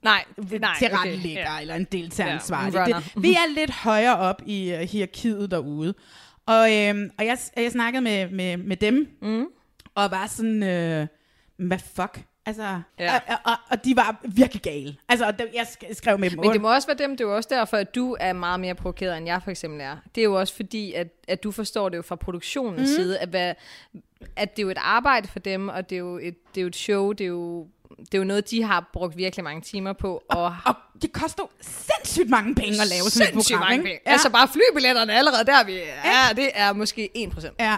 [0.02, 0.24] Nej,
[0.60, 2.80] nej tilrettelægger okay, eller en deltageransvarlig.
[2.80, 3.00] Runner.
[3.00, 5.94] det, vi er lidt højere op i uh, hierarkiet derude.
[6.46, 9.44] Og, øhm, og jeg, jeg snakkede med, med, med dem, mm.
[9.94, 11.06] og var sådan, øh,
[11.58, 12.20] hvad fuck?
[12.46, 13.14] Altså, Ja.
[13.28, 14.96] og, og, og de var virkelig gale.
[15.08, 16.40] Altså, og jeg sk- skrev med dem.
[16.40, 18.60] Men det må også være dem, det er jo også derfor, at du er meget
[18.60, 19.96] mere provokeret, end jeg for eksempel er.
[20.14, 22.86] Det er jo også fordi, at, at du forstår det jo fra produktionens mm.
[22.96, 23.54] side, at, hvad,
[24.36, 26.62] at det er jo et arbejde for dem, og det er jo et, det er
[26.62, 27.66] jo et show, det er jo,
[27.98, 30.22] det er jo noget, de har brugt virkelig mange timer på.
[30.28, 33.84] Og, og det koster sindssygt mange penge at lave sådan et program, mange ikke?
[33.84, 34.00] penge.
[34.06, 34.12] Ja.
[34.12, 35.72] Altså bare flybilletterne allerede der, vi
[36.04, 37.48] ja, det er måske 1%.
[37.60, 37.76] Ja.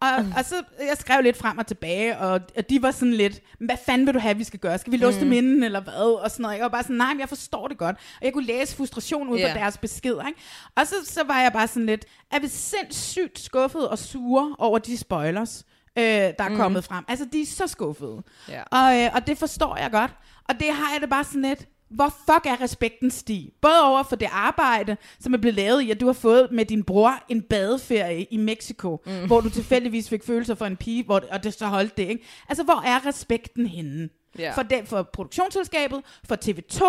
[0.00, 3.40] Og, og så jeg skrev lidt frem og tilbage, og, og de var sådan lidt,
[3.58, 4.78] hvad fanden vil du have, vi skal gøre?
[4.78, 5.24] Skal vi låse mm.
[5.24, 6.22] dem inden, eller hvad?
[6.22, 6.56] Og sådan noget.
[6.56, 7.96] Jeg var bare sådan, nej, men jeg forstår det godt.
[7.96, 9.52] Og jeg kunne læse frustration ud Ja.
[9.52, 10.26] fra deres beskeder.
[10.26, 10.40] Ikke?
[10.76, 14.78] Og så, så var jeg bare sådan lidt, er vi sindssygt skuffet og sure over
[14.78, 15.64] de spoilers,
[15.98, 17.04] øh, der er kommet frem.
[17.08, 18.22] Altså, de er så skuffede.
[18.48, 18.62] Ja.
[18.62, 20.10] Og, øh, og det forstår jeg godt.
[20.48, 23.52] Og det har jeg det bare sådan lidt, hvor fuck er respekten stig?
[23.60, 26.64] Både over for det arbejde, som er blevet lavet i, at du har fået med
[26.64, 29.26] din bror en badeferie i Mexico, mm.
[29.26, 32.24] hvor du tilfældigvis fik følelser for en pige, hvor, og det så holdt det, ikke?
[32.48, 34.08] Altså, hvor er respekten henne?
[34.38, 34.52] Ja.
[34.52, 36.80] For, det, for produktionsselskabet, for TV2,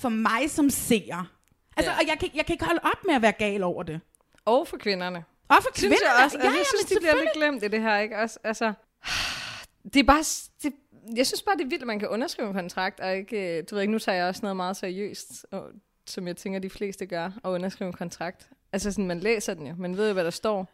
[0.00, 1.30] for mig som seer.
[1.76, 1.98] Altså, Ja.
[1.98, 4.00] og jeg kan, jeg kan ikke holde op med at være gal over det.
[4.44, 5.24] Og for kvinderne.
[5.48, 6.16] Og for Synes kvinderne.
[6.16, 6.36] jeg også.
[6.36, 8.18] Altså, ja, jeg synes, de bliver lidt glemt i det her, ikke?
[8.18, 8.72] Også, altså,
[9.84, 10.24] det er bare...
[10.62, 10.72] Det,
[11.16, 13.58] jeg synes bare, det er vildt, at man kan underskrive en kontrakt, og ikke...
[13.58, 15.70] øh, Du ved ikke, nu tager jeg også noget meget seriøst, og,
[16.06, 18.50] som jeg tænker, de fleste gør, at underskrive en kontrakt.
[18.72, 19.74] Altså sådan, man læser den jo.
[19.78, 20.68] Man ved jo, hvad der står.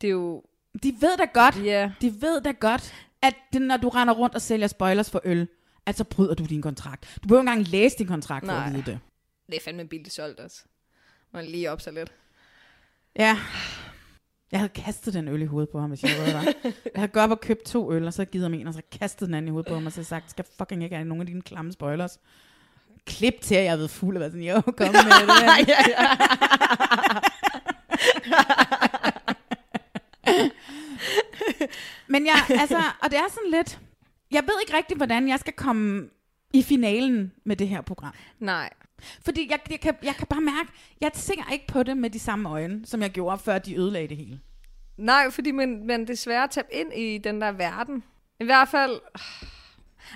[0.00, 0.42] Det er jo...
[0.82, 1.92] De ved da godt, Ja.
[2.00, 5.48] de ved da godt, at det, når du render rundt og sælger spoilers for øl,
[5.86, 7.18] at så bryder du din kontrakt.
[7.22, 8.66] Du behøver ikke engang læse din kontrakt for Nej.
[8.66, 8.98] at vide det.
[9.46, 10.62] Det er fandme billigt solgt også.
[11.32, 12.12] Man lige op så lidt.
[13.18, 13.38] Ja.
[14.54, 16.70] Jeg havde kastet den øl i hovedet på ham, hvis jeg havde været der.
[16.84, 18.82] Jeg havde gået op og købt to øl, og så givet ham en, og så
[19.00, 21.20] kastet den anden i hovedet på ham, og så sagt, skal fucking ikke have nogen
[21.20, 22.20] af dine klamme spoilers.
[23.06, 25.68] Klip til, at jeg har været fuld og været sådan, jo, kom med det.
[25.68, 26.08] ja, ja.
[32.06, 33.78] Men jeg, altså, og det er sådan lidt,
[34.30, 36.08] jeg ved ikke rigtig, hvordan jeg skal komme
[36.52, 38.14] i finalen med det her program.
[38.38, 38.70] Nej.
[39.24, 42.18] Fordi jeg, jeg, kan, jeg kan bare mærke, jeg ser ikke på det med de
[42.18, 44.40] samme øjne, som jeg gjorde, før de ødelagde det hele.
[44.96, 48.04] Nej, fordi man, man desværre tabe ind i den der verden.
[48.40, 49.00] I hvert fald...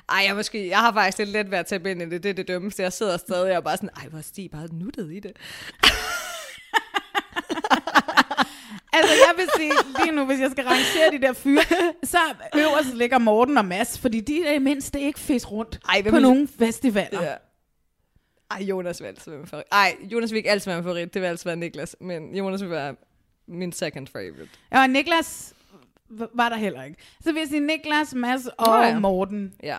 [0.09, 2.23] Ej, jeg, måske, jeg har faktisk lidt let ved at tabe ind i det.
[2.23, 2.83] Det er det dummeste.
[2.83, 5.33] Jeg sidder stadig og bare sådan, ej, hvor er Stig bare nuttet i det.
[8.93, 9.73] Altså, jeg vil sige,
[10.03, 11.63] lige nu, hvis jeg skal rangere de der fyre,
[12.05, 12.19] så
[12.57, 16.19] øverst ligger Morten og Mads, fordi de er i mindste ikke fisk rundt Ej, på
[16.19, 17.23] nogle festivaler.
[17.23, 17.35] Ja.
[18.51, 19.67] Ej, Jonas vil altid være min favorit.
[19.73, 21.15] Ej, Jonas vil ikke altid være min favorit.
[21.15, 21.97] Det vil altid være Niklas.
[22.01, 22.97] Men Jonas vil være
[23.47, 24.49] min second favorite.
[24.73, 25.55] Ja, og Niklas
[26.09, 26.97] var der heller ikke.
[27.21, 28.99] Så vil jeg sige, Niklas, Mads og oh, ja.
[28.99, 29.79] Morten, Ja.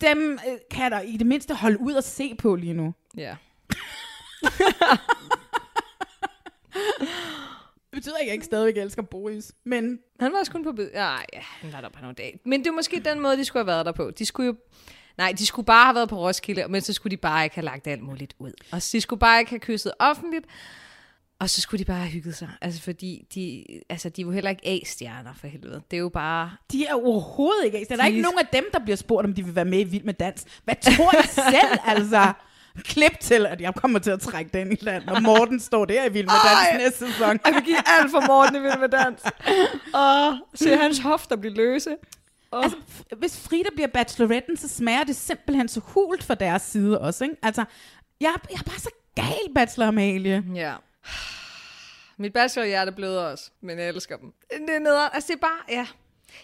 [0.00, 2.94] dem øh, kan der i det mindste holde ud og se på lige nu.
[3.16, 3.36] Ja.
[7.90, 10.72] Det betyder ikke, at jeg ikke stadigvæk elsker Boris, men Han var også kun på...
[10.72, 12.38] Be- ja, ja, han var der på nogle dage.
[12.44, 14.10] Men det er måske den måde, de skulle have været der på.
[14.10, 14.54] De skulle jo...
[15.18, 17.64] Nej, de skulle bare have været på Roskilde, men så skulle de bare ikke have
[17.64, 18.52] lagt alt muligt ud.
[18.72, 20.44] Og de skulle bare ikke have kysset offentligt,
[21.40, 22.48] og så skulle de bare have hygget sig.
[22.60, 25.82] Altså, fordi de, altså, de er jo heller ikke A-stjerner for helvede.
[25.90, 26.50] Det er jo bare...
[26.72, 27.86] de er overhovedet ikke.
[27.88, 29.78] Der er De- ikke nogen af dem, der bliver spurgt, om de vil være med
[29.80, 30.44] i Vild med Dans.
[30.64, 32.32] Hvad tror I selv, altså?
[32.84, 36.04] Klip til, at jeg kommer til at trække den i land, og Morten står der
[36.04, 36.78] i Vild med Dans Ej.
[36.78, 37.38] næste sæson.
[37.46, 39.22] Jeg vil give alt for Morten i Vild med Dans.
[39.94, 41.96] Og se hans hofter blive løse.
[42.50, 42.64] Og...
[42.64, 42.76] Altså,
[43.18, 47.36] hvis Frida bliver bacheloretten, så smager det simpelthen så hult fra deres side også, ikke?
[47.42, 47.64] Altså,
[48.20, 50.44] jeg, jeg er bare så gal, Bachelor Amalie.
[50.54, 50.74] Ja.
[52.16, 54.32] Mit bachelorhjerte bløder også, men jeg elsker dem.
[54.50, 55.10] Det er nederen.
[55.12, 55.86] Altså, det er bare, ja.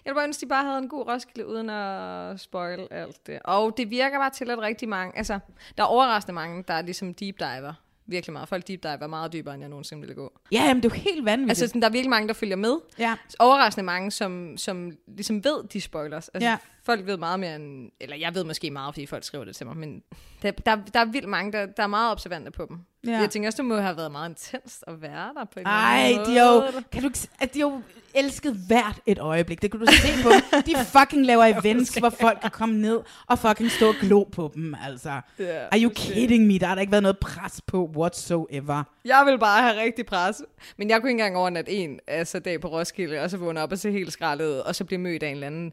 [0.04, 3.40] Jeg ville bare ønske, de bare havde en god Roskilde, uden at spoil alt det.
[3.44, 5.38] Og det virker bare til, at rigtig mange, altså,
[5.76, 7.72] der er overraskende mange, der er ligesom deep diver.
[8.08, 8.48] Virkelig meget.
[8.48, 10.32] Folk deep diver meget dybere, end jeg nogensinde ville gå.
[10.52, 11.50] Ja, jamen, det er jo helt vanvittigt.
[11.50, 12.76] Altså, sådan, der er virkelig mange, der følger med.
[12.98, 13.14] ja.
[13.38, 16.28] Overraskende mange, som, som ligesom ved de spoilers.
[16.28, 16.56] Altså, Ja.
[16.86, 17.90] Folk ved meget mere end...
[18.00, 20.02] Eller jeg ved måske meget, fordi folk skriver det til mig, men
[20.42, 22.78] der, der, der er vildt mange, der, der er meget observante på dem.
[23.06, 23.18] Ja.
[23.18, 25.98] Jeg tænker også, det må have været meget intenst at være der på en Ej,
[26.04, 26.84] anden de er jo, måde.
[26.92, 27.82] kan du de er jo
[28.14, 29.62] elskede hvert et øjeblik.
[29.62, 30.30] Det kunne du se på.
[30.66, 34.50] De fucking laver events, hvor folk kan komme ned og fucking stå og glo på
[34.54, 35.20] dem, altså.
[35.38, 36.58] Ja, Are you kidding me?
[36.58, 38.84] Der har der ikke været noget pres på whatsoever.
[39.04, 40.42] Jeg vil bare have rigtig pres.
[40.76, 43.72] Men jeg kunne ikke engang overnatte en altså, dag på Roskilde, og så vågne op
[43.72, 45.72] og se helt skrællet ud, og så blive mødt af en eller anden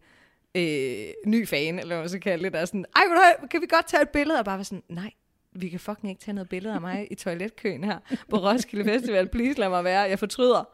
[0.55, 3.03] øh, ny fan, eller hvad man så kalde det, der er sådan, ej,
[3.51, 4.39] kan vi godt tage et billede?
[4.39, 5.11] Og bare være sådan, nej,
[5.55, 7.97] vi kan fucking ikke tage noget billede af mig i toiletkøen her
[8.29, 9.27] på Roskilde Festival.
[9.27, 10.63] Please lad mig være, jeg fortryder.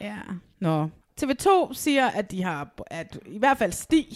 [0.00, 0.16] Ja.
[0.60, 0.88] Nå.
[1.20, 4.06] TV2 siger, at de har, at i hvert fald Stig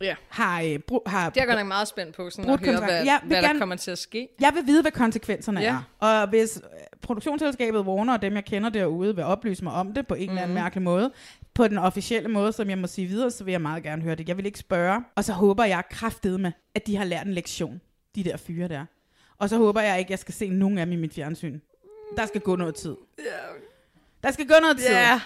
[0.00, 0.14] Ja.
[0.28, 2.78] har, øh, bru- har Det er jeg godt nok meget spændt på, sådan at høre,
[2.78, 4.28] hvad, vil hvad der gerne- kommer til at ske.
[4.40, 5.76] Jeg vil vide, hvad konsekvenserne Ja.
[6.00, 6.06] er.
[6.22, 6.60] Og hvis
[7.02, 10.28] produktionsselskabet Warner og dem, jeg kender derude, vil oplyse mig om det på en mm.
[10.28, 10.62] eller anden Mhm.
[10.62, 11.12] mærkelig måde,
[11.54, 14.14] på den officielle måde, som jeg må sige videre, så vil jeg meget gerne høre
[14.14, 14.28] det.
[14.28, 15.00] Jeg vil ikke spørge.
[15.14, 17.80] Og så håber jeg kraftet med, at de har lært en lektion,
[18.14, 18.84] de der fyre der.
[19.38, 21.60] Og så håber jeg ikke, at jeg skal se nogen af dem i mit fjernsyn.
[22.16, 22.96] Der skal gå noget tid.
[24.22, 25.20] Der skal gå noget tid, Ja.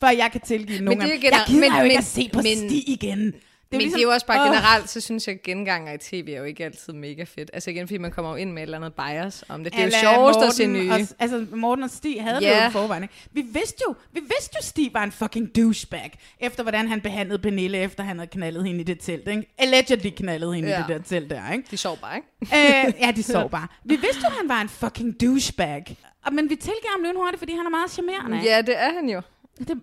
[0.00, 1.30] før jeg kan tilgive nogen det er af dem.
[1.32, 3.34] Jeg gider men- jo ikke men- at se på men- Stig igen.
[3.72, 4.46] Det Men det er jo også bare åh.
[4.46, 7.50] generelt, så synes jeg, at genganger i tv er jo ikke altid mega fedt.
[7.52, 9.72] Altså igen, fordi man kommer jo ind med et eller andet bias om det.
[9.72, 10.90] Det er jo Eller sjovest at se Morten nye.
[10.92, 12.58] Og, altså, Morten og Stig havde Ja.
[12.58, 13.02] det jo forvejen.
[13.02, 13.14] ikke?
[13.32, 17.38] Vi vidste jo, vi vidste jo, Stig var en fucking douchebag, efter hvordan han behandlede
[17.38, 19.28] Pernille, efter han havde knaldet hende i det telt.
[19.28, 19.54] Ikke?
[19.58, 20.78] Allegedly knaldet hende ja.
[20.78, 21.64] i det der telt der, ikke?
[21.70, 22.86] De sov bare, ikke?
[22.86, 23.66] øh, ja, de sov bare.
[23.84, 25.96] Vi vidste jo, han var en fucking douchebag.
[26.32, 28.40] Men vi tilgav ham lynhurtigt, fordi han er meget charmerende.
[28.44, 29.20] Ja, det er han jo.
[29.58, 29.68] Det,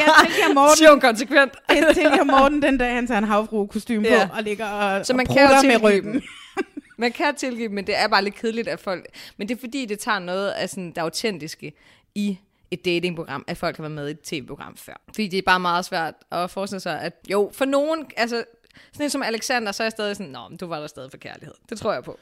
[0.00, 1.52] jeg tilgav Morten, Siger hun konsekvent.
[1.68, 4.26] jeg tilgav Morten den dag, han tager en havfru kostume Ja.
[4.26, 6.22] på og ligger og, Så man og kan jo med dem.
[6.96, 9.06] Man kan tilgive men det er bare lidt kedeligt, at folk...
[9.36, 11.72] Men det er fordi, det tager noget af sådan, det autentiske
[12.14, 12.38] i
[12.70, 14.92] et datingprogram, at folk har været med i et tv-program før.
[15.08, 18.44] Fordi det er bare meget svært at forestille sig, at jo, for nogen, altså
[18.92, 21.10] sådan en som Alexander, så er jeg stadig sådan, nå, men du var der stadig
[21.10, 21.54] for kærlighed.
[21.70, 22.18] Det tror jeg på.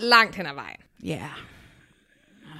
[0.00, 0.80] Langt hen ad vejen.
[1.04, 1.28] Ja,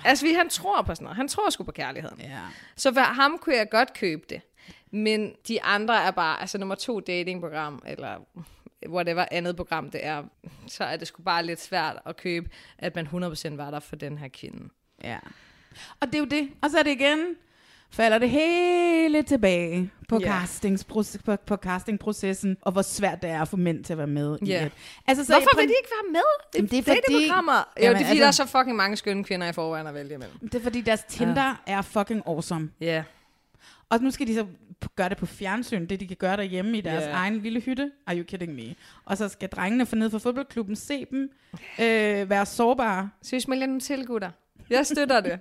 [0.04, 1.16] Altså, fordi han tror på sådan noget.
[1.16, 2.20] Han tror sgu på kærligheden.
[2.20, 2.40] ja.
[2.76, 4.40] Så for ham kunne jeg godt købe det.
[4.90, 8.18] Men de andre er bare, altså nummer to datingprogram, eller
[8.88, 10.24] whatever andet program det er,
[10.66, 13.96] så er det sgu bare lidt svært at købe, at man 100% var der for
[13.96, 14.68] den her kvinde.
[15.04, 15.18] Ja.
[16.00, 16.50] Og det er jo det.
[16.62, 17.36] Og så er det igen,
[17.96, 20.40] falder det hele tilbage på, Ja.
[20.42, 24.06] castingsproce- på, på castingprocessen, og hvor svært det er at få mænd til at være
[24.06, 24.64] med i Ja.
[24.64, 24.72] det.
[25.06, 26.20] Altså, så Hvorfor i vil de ikke være med?
[26.52, 27.52] Det, Jamen, det er det fordi- datingprogrammer.
[27.52, 29.86] Jo, Jamen, det er fordi, altså- der er så fucking mange skønne kvinder i forvejen
[29.86, 30.38] at vælge imellem.
[30.48, 32.70] Det er fordi, deres Tinder er fucking awesome.
[32.80, 33.04] Ja.
[33.88, 34.46] Og nu skal de så
[34.96, 37.10] gøre det på fjernsyn, det de kan gøre derhjemme i deres Ja.
[37.10, 37.90] egen lille hytte.
[38.06, 38.74] Are you kidding me?
[39.04, 41.30] Og så skal drengene få ned fra fodboldklubben, se dem,
[41.80, 43.10] øh, være sårbare.
[43.22, 44.30] Synes man nu til, gutter.
[44.70, 45.38] Jeg støtter det.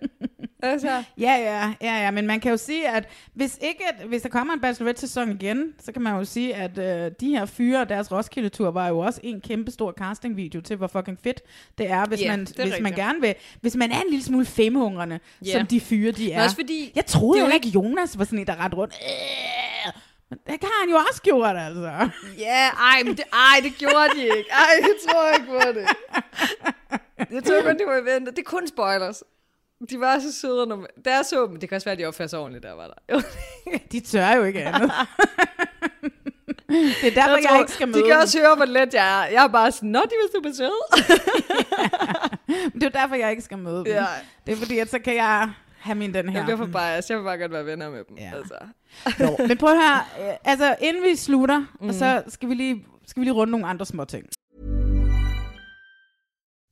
[0.64, 4.22] altså, Ja, ja, ja, ja, men man kan jo sige, at hvis ikke, at, hvis
[4.22, 7.86] der kommer en Bachelorette-sæson igen, så kan man jo sige, at øh, de her fyre
[7.86, 11.42] deres Roskilde-tur var jo også en kæmpe stor casting-video til, hvor fucking fedt
[11.78, 14.10] det er, hvis, Ja, man, det er hvis man gerne vil, hvis man er en
[14.10, 15.52] lille smule femhungrende, Ja.
[15.52, 16.36] som de fyre, de er.
[16.38, 18.94] Men også fordi- jeg troede er jo ikke, Jonas var sådan en, der rendte rundt.
[18.94, 19.92] Øh,
[20.30, 22.10] men det har han jo også gjort, altså.
[22.40, 24.50] Ja, ej, men det, ej, det gjorde de ikke.
[24.52, 25.88] Ej, jeg tror ikke på det.
[27.18, 28.36] Jeg tror kun, det var eventet.
[28.36, 29.24] Det er kun spoilers.
[29.90, 32.00] De var så søde, når man, det er så, men det kan også være, at
[32.00, 33.22] de opfører sig ordentligt, der var der.
[33.92, 34.92] De tør jo ikke andet.
[36.68, 38.22] det er derfor, jeg, jeg tror, ikke skal møde De kan dem.
[38.22, 39.32] også høre, hvor let jeg er.
[39.32, 40.82] Jeg er bare sådan, nå, de var super søde.
[42.74, 43.86] Det er derfor, jeg ikke skal møde dem.
[43.86, 44.06] Ja.
[44.46, 45.50] Det er fordi, at så kan jeg
[45.80, 46.38] have min den her.
[46.38, 47.16] Jeg bliver for biased.
[47.16, 48.18] Jeg vil bare godt være venner med dem.
[48.18, 48.32] Ja.
[48.36, 48.56] Altså.
[49.20, 50.02] Jo, men prøv at høre,
[50.44, 51.94] altså inden vi slutter, mm.
[51.94, 54.26] så skal vi lige skal vi lige runde nogle andre små ting.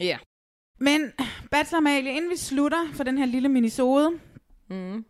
[0.00, 0.18] Ja.
[0.80, 1.12] Men
[1.50, 4.10] Bachelor Amalie, inden vi slutter for den her lille minisode,
[4.70, 5.04] mm.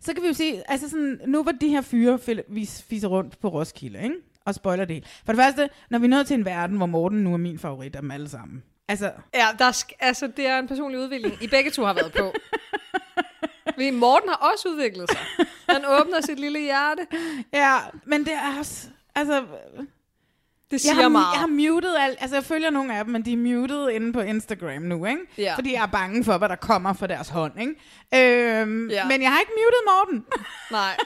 [0.00, 2.18] så kan vi jo se, altså sådan, nu var de her fyre,
[2.48, 4.14] vi fiser rundt på Roskilde, ikke?
[4.44, 5.04] Og spoiler det.
[5.26, 7.58] For det første, når vi er nået til en verden, hvor Morten nu er min
[7.58, 8.62] favorit af dem alle sammen.
[8.88, 12.12] Altså, Ja, der sk- altså, det er en personlig udvikling, I begge to har været
[12.12, 12.32] på.
[13.74, 15.46] Fordi Morten har også udviklet sig.
[15.68, 17.06] Han åbner sit lille hjerte.
[17.52, 18.88] ja, men det er også...
[19.14, 19.44] Altså,
[20.70, 21.32] Det jeg siger har, meget.
[21.32, 22.18] jeg har muted alt.
[22.20, 25.20] Altså, jeg følger nogle af dem, men de er muted inde på Instagram nu, ikke?
[25.38, 25.54] Ja.
[25.54, 27.72] Fordi jeg er bange for, hvad der kommer fra deres hånd, ikke?
[28.60, 29.04] Øhm, Ja.
[29.08, 30.24] Men jeg har ikke muted Morten.
[30.70, 30.96] Nej.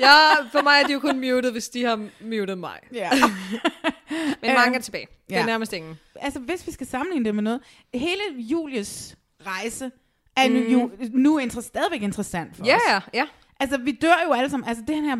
[0.00, 0.16] Ja,
[0.52, 2.78] for mig er de jo kun muted, hvis de har muted mig.
[2.92, 3.10] ja.
[4.42, 5.06] Men mange er tilbage.
[5.28, 5.46] Det er ja.
[5.46, 5.98] nærmest ingen.
[6.20, 7.60] altså, hvis vi skal sammenligne det med noget.
[7.94, 9.16] Hele Julies
[9.46, 9.90] rejse
[10.36, 12.66] er nu, jo, nu inter- stadigvæk interessant for Mm.
[12.66, 12.82] Ja, os.
[12.88, 13.26] ja, ja.
[13.60, 14.68] Altså, vi dør jo alle sammen.
[14.68, 15.16] Altså, den her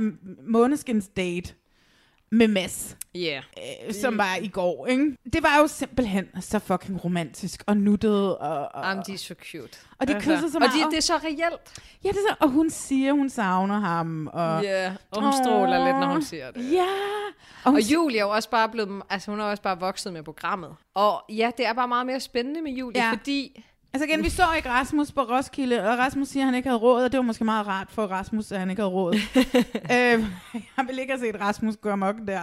[0.51, 1.55] måneskins date
[2.33, 3.43] med Mads, Yeah.
[3.89, 5.17] øh, som var i går, ikke?
[5.33, 8.39] Det var jo simpelthen så fucking romantisk og nuttet.
[8.39, 9.63] Og, og, Jamen, de er så cute.
[9.63, 9.87] Altså.
[10.01, 10.73] Og de kysser så Og meget.
[10.75, 11.83] de, det er så reelt.
[12.05, 14.27] Ja, det er så, og hun siger, hun savner ham.
[14.27, 16.73] Og, Ja, og hun stråler lidt, når hun siger det.
[16.73, 16.87] Ja.
[17.65, 20.13] Og, hun, Og Julie er jo også bare blevet, altså hun er også bare vokset
[20.13, 20.71] med programmet.
[20.95, 23.11] Og ja, det er bare meget mere spændende med Julie, ja.
[23.13, 23.65] fordi...
[23.93, 26.81] altså igen, vi så ikke Rasmus på Roskilde, og Rasmus siger, at han ikke havde
[26.81, 29.15] råd, og det var måske meget rart for Rasmus, at han ikke havde råd.
[29.95, 30.25] øh,
[30.77, 32.43] jeg vil ikke have set Rasmus gå amok der.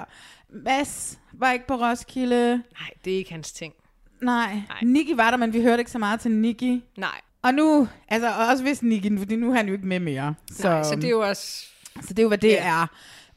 [0.50, 2.52] Mads var ikke på Roskilde.
[2.58, 3.74] Nej, det er ikke hans ting.
[4.22, 4.54] Nej.
[4.54, 4.78] Nej.
[4.84, 6.82] Nicky var der, men vi hørte ikke så meget til Nicky.
[6.98, 10.00] Nej, Og nu, altså og også hvis Nicky, fordi nu er han jo ikke med
[10.00, 10.34] mere.
[10.52, 11.66] Så, Nej så det er jo også...
[12.02, 12.88] så det er jo, hvad det Ja.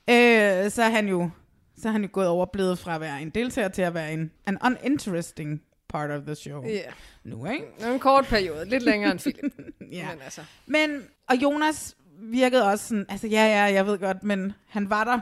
[0.08, 0.64] er.
[0.64, 1.30] Øh, så er han jo
[1.78, 4.12] så er han jo gået over blevet fra at være en deltager til at være
[4.12, 5.60] en, en uninteresting
[5.92, 6.64] part of the show.
[6.66, 6.80] Ja,
[7.24, 7.64] Nu, ikke?
[7.92, 8.64] en kort periode.
[8.68, 9.52] Lidt længere end Philip.
[9.92, 10.08] Ja.
[10.10, 10.40] Men altså...
[10.66, 15.04] Men, og Jonas virkede også sådan, altså ja, ja, jeg ved godt, men han var
[15.04, 15.20] der.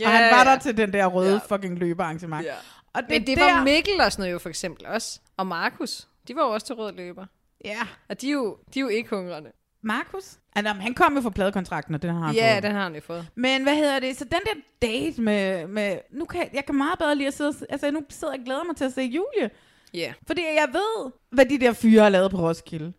[0.00, 0.58] Ja, og han var der ja.
[0.58, 1.56] til den der røde Ja.
[1.56, 2.46] fucking løbearrangement.
[2.46, 2.54] Ja.
[2.92, 5.20] Og det, Men det der, var Mikkel og sådan noget jo for eksempel også.
[5.36, 6.08] Og Markus.
[6.28, 7.26] De var jo også til rød løber.
[7.64, 7.78] Ja.
[8.08, 9.50] Og de er jo, de er jo ikke hungrende.
[9.82, 10.38] Markus?
[10.56, 12.62] Altså, han kom jo fra pladekontrakten, og det har han Ja, fået.
[12.62, 13.26] den har han jo fået.
[13.34, 14.16] Men hvad hedder det?
[14.16, 15.66] Så den der date med...
[15.66, 17.52] med nu kan jeg, kan meget bedre lide at sidde...
[17.70, 19.50] Altså, nu sidder jeg og glæder mig til at se Julie.
[19.94, 20.12] Ja.
[20.26, 22.92] Fordi jeg ved, hvad de der fyre har lavet på Roskilde.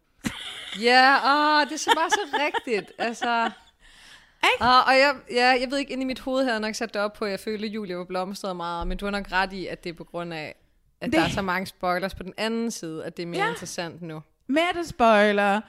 [0.82, 2.92] Ja, åh, det er så bare så rigtigt.
[2.98, 3.50] Altså...
[4.54, 4.66] Ikke?
[4.66, 6.94] Og, og jeg, ja, jeg ved ikke, inde i mit hoved havde jeg nok sat
[6.94, 9.32] det op på, at jeg følte, at Julia var blomstret meget, men du har nok
[9.32, 10.56] ret i, at det er på grund af,
[11.02, 13.44] at Det- der er så mange spoilers på den anden side, at det er mere
[13.44, 13.50] Ja.
[13.50, 14.22] interessant nu.
[14.48, 15.62] Mette spoiler.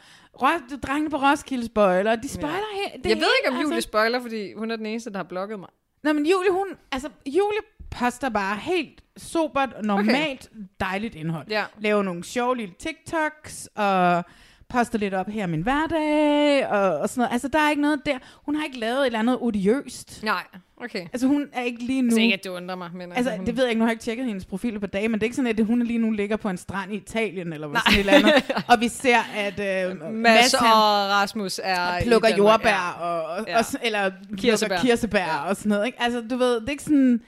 [0.43, 2.16] Ro- drengene på Roskilde spoiler.
[2.16, 2.89] De spoiler ja.
[2.91, 3.89] he- det jeg ved ikke, om Julie altså.
[3.89, 5.68] spoiler, fordi hun er den eneste, der har blokket mig.
[6.03, 6.66] Nå, men Julie, hun...
[6.93, 7.59] Altså, Julie
[7.99, 10.64] poster bare helt sobert, normalt, okay.
[10.80, 11.47] dejligt indhold.
[11.51, 11.64] Ja.
[11.78, 14.24] Laver nogle sjove lille TikToks, og
[14.68, 17.32] poster lidt op her min hverdag, og, og sådan noget.
[17.32, 18.18] Altså, der er ikke noget der.
[18.45, 20.22] Hun har ikke lavet et eller andet odiøst.
[20.22, 20.43] Nej,
[20.76, 21.01] okay.
[21.12, 22.11] Altså, hun er ikke lige nu...
[22.11, 23.47] Det er ikke, at det undrer mig, men Altså, hun...
[23.47, 25.22] det ved jeg ikke, nu har jeg ikke tjekket hendes profil på dage, men det
[25.22, 27.80] er ikke sådan, at hun lige nu ligger på en strand i Italien, eller hvad
[27.86, 28.53] sådan et eller andet.
[28.70, 30.62] Og vi ser, at øh, Mads Mads, og
[31.11, 33.07] Rasmus er plukker Danmark, jordbær, ja.
[33.07, 33.59] og, og, Ja.
[33.59, 34.76] og, eller Kirsebær.
[34.76, 35.49] kirsebær, kirsebær ja.
[35.49, 35.86] og sådan noget.
[35.86, 36.03] Ikke?
[36.03, 37.20] Altså, du ved, det er ikke sådan...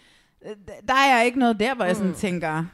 [0.44, 0.56] øh,
[0.88, 2.64] Der er ikke noget der, hvor jeg sådan tænker...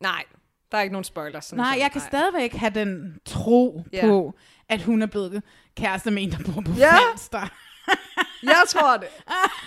[0.00, 0.24] Nej,
[0.72, 1.44] der er ikke nogen spoilers.
[1.44, 4.06] Sådan Nej, jeg kan stadigvæk have den tro Ja.
[4.06, 4.34] på,
[4.68, 5.42] at hun er blevet
[5.76, 6.94] kæreste med en, der bor på Ja.
[6.96, 7.48] Falster.
[8.42, 9.08] Jeg tror det.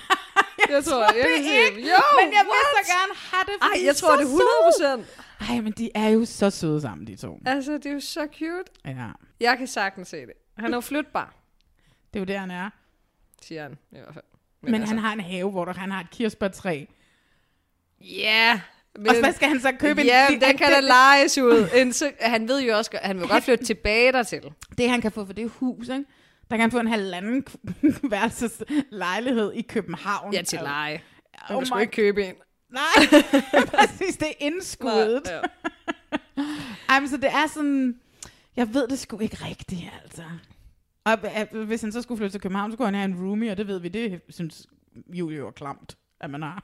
[0.76, 1.16] jeg tror det.
[1.18, 2.86] Jeg det sige, ikke, jo, men jeg vil what?
[2.86, 5.24] så gerne have det, Ej, jeg tror det er 100 procent.
[5.50, 7.40] Ej, men de er jo så søde sammen, de to.
[7.46, 8.72] Altså, det er jo så cute.
[8.86, 9.08] Ja,
[9.40, 10.34] Jeg kan sagtens se det.
[10.58, 11.34] Han er jo flytbar,
[12.14, 12.70] det er jo det, han er.
[13.42, 14.24] siger han i hvert fald.
[14.62, 16.86] Men, men altså, han har en have, hvor der, han har et kirsebærtræ.
[18.02, 18.62] Ja,
[18.96, 19.08] men...
[19.08, 20.02] Og hvad skal han så købe?
[20.02, 21.68] Ja, en, den kan da lejes ud.
[21.82, 24.42] En, så, han ved jo også, han vil godt flytte tilbage dertil.
[24.78, 26.06] Det han kan få for det hus, ikke?
[26.50, 27.46] Der kan han få en halvanden
[28.12, 30.34] værelses lejlighed i København.
[30.34, 31.02] Ja, til leje.
[31.34, 32.34] Han Oh my- ikke købe en.
[32.70, 33.22] Nej,
[33.76, 35.22] præcis, det er indskuddet.
[35.26, 35.40] Ja.
[36.90, 37.96] Ej, men så det er sådan,
[38.56, 40.24] jeg ved det sgu ikke rigtigt, altså.
[41.06, 41.18] Og
[41.54, 43.58] øh, hvis han så skulle flytte til København, så kunne han have en roomie, og
[43.58, 44.68] det ved vi, det synes
[45.14, 46.64] Julie var klamt, at man har.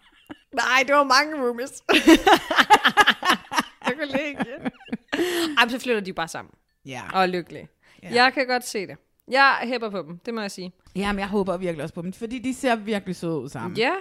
[0.56, 1.84] Nej, det var mange roomies.
[3.88, 4.46] jeg kunne ikke.
[5.58, 6.54] Ej, så flytter de bare sammen.
[6.86, 7.02] Ja.
[7.14, 7.68] Og er lykkelige.
[8.04, 8.10] Ja.
[8.24, 8.98] Jeg kan godt se det.
[9.32, 10.72] Jeg hæpper på dem, det må jeg sige.
[10.96, 13.78] Jamen, jeg håber virkelig også på dem, fordi de ser virkelig søde ud sammen.
[13.78, 13.92] Ja.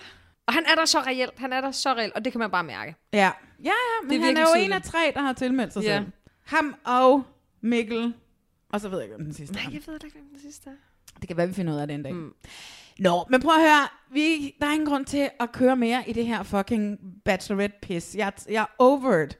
[0.46, 1.32] Og han er der så reelt.
[1.38, 2.94] Han er der så reelt, og det kan man bare mærke.
[3.12, 3.30] Ja, ja,
[3.64, 3.72] ja
[4.02, 4.66] men Det er han er jo tydeligt.
[4.66, 5.96] en af tre, der har tilmeldt sig Ja.
[5.98, 6.06] selv.
[6.44, 7.22] Ham og
[7.60, 8.14] Mikkel,
[8.72, 9.62] og så ved jeg ikke, hvem den sidste er.
[9.72, 10.74] jeg ved ikke, hvem den sidste er.
[11.20, 12.14] Det kan være, vi finder ud af det en dag.
[12.14, 12.34] Mm.
[12.98, 13.88] Nå, men prøv at høre.
[14.12, 18.14] Vi, der er ingen grund til at køre mere i det her fucking bachelorette-pis.
[18.16, 19.38] Jeg, jeg er over it.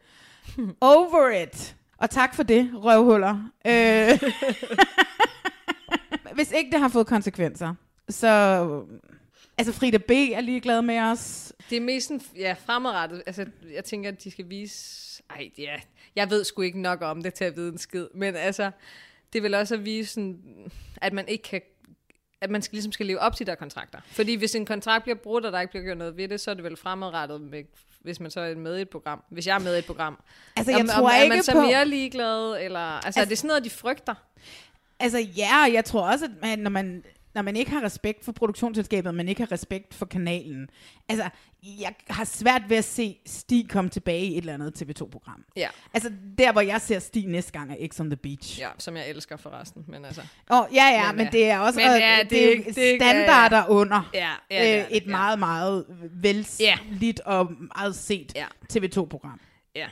[0.80, 1.76] over it.
[1.98, 3.50] Og tak for det, røvhuller.
[3.66, 4.22] Øh,
[6.36, 7.74] hvis ikke det har fået konsekvenser,
[8.09, 8.84] så...
[9.59, 10.11] Altså, Frida B.
[10.11, 11.53] er ligeglad med os.
[11.70, 13.22] Det er mest sådan, ja, fremadrettet.
[13.26, 15.22] Altså, jeg tænker, at de skal vise...
[15.30, 15.76] Ej, ja,
[16.16, 18.07] jeg ved sgu ikke nok om det til at vide en skid.
[18.14, 18.70] Men altså,
[19.32, 20.40] det vil også at vise, sådan,
[20.96, 21.61] at man ikke kan
[22.43, 23.99] at man skal, ligesom skal leve op til de der kontrakter.
[24.07, 26.51] Fordi hvis en kontrakt bliver brudt, og der ikke bliver gjort noget ved det, så
[26.51, 27.64] er det vel fremadrettet med
[28.01, 29.22] hvis man så er med i et program.
[29.30, 30.18] Hvis jeg er med i et program.
[30.57, 32.57] Altså, jeg om, tror om, er ikke man så på- mere ligeglad?
[32.64, 34.14] Eller, altså, altså, er det sådan noget, de frygter?
[35.01, 38.32] Altså ja, jeg tror også, at man, når man når man ikke har respekt for
[38.32, 40.68] produktionsselskabet, man ikke har respekt for kanalen.
[41.08, 41.28] Altså,
[41.80, 45.44] jeg har svært ved at se Stig komme tilbage i et eller andet TV2-program.
[45.56, 45.68] Ja.
[45.94, 48.60] Altså, der hvor jeg ser Stig næste gang er X on the Beach.
[48.60, 49.84] Ja, som jeg elsker forresten.
[49.88, 50.20] Men altså,
[50.50, 52.42] Åh, oh, ja, ja, Men, men, øh, det er også men men, det er- det,
[52.42, 55.10] er det ikke- det er ikke- standarder under Ja, ja, det øh, det, et ja.
[55.10, 55.94] meget, meget Ja.
[56.12, 58.46] velslidt og meget set Ja.
[58.72, 59.40] TV2-program.
[59.76, 59.86] ja.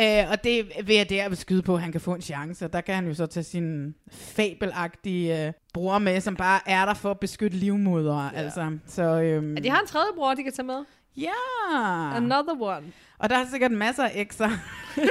[0.00, 2.64] Øh, og det vil jeg der skyde på, at han kan få en chance.
[2.64, 6.84] Og der kan han jo så tage sin fabelagtige øh, bror med, som bare er
[6.84, 8.30] der for at beskytte livmodere.
[8.34, 8.38] Ja.
[8.40, 8.78] Altså.
[8.86, 10.84] Så, øhm, De har en tredje bror, de kan tage med.
[11.16, 12.16] Ja!
[12.16, 12.82] Another one.
[13.18, 14.50] Og der er sikkert masser af ekser.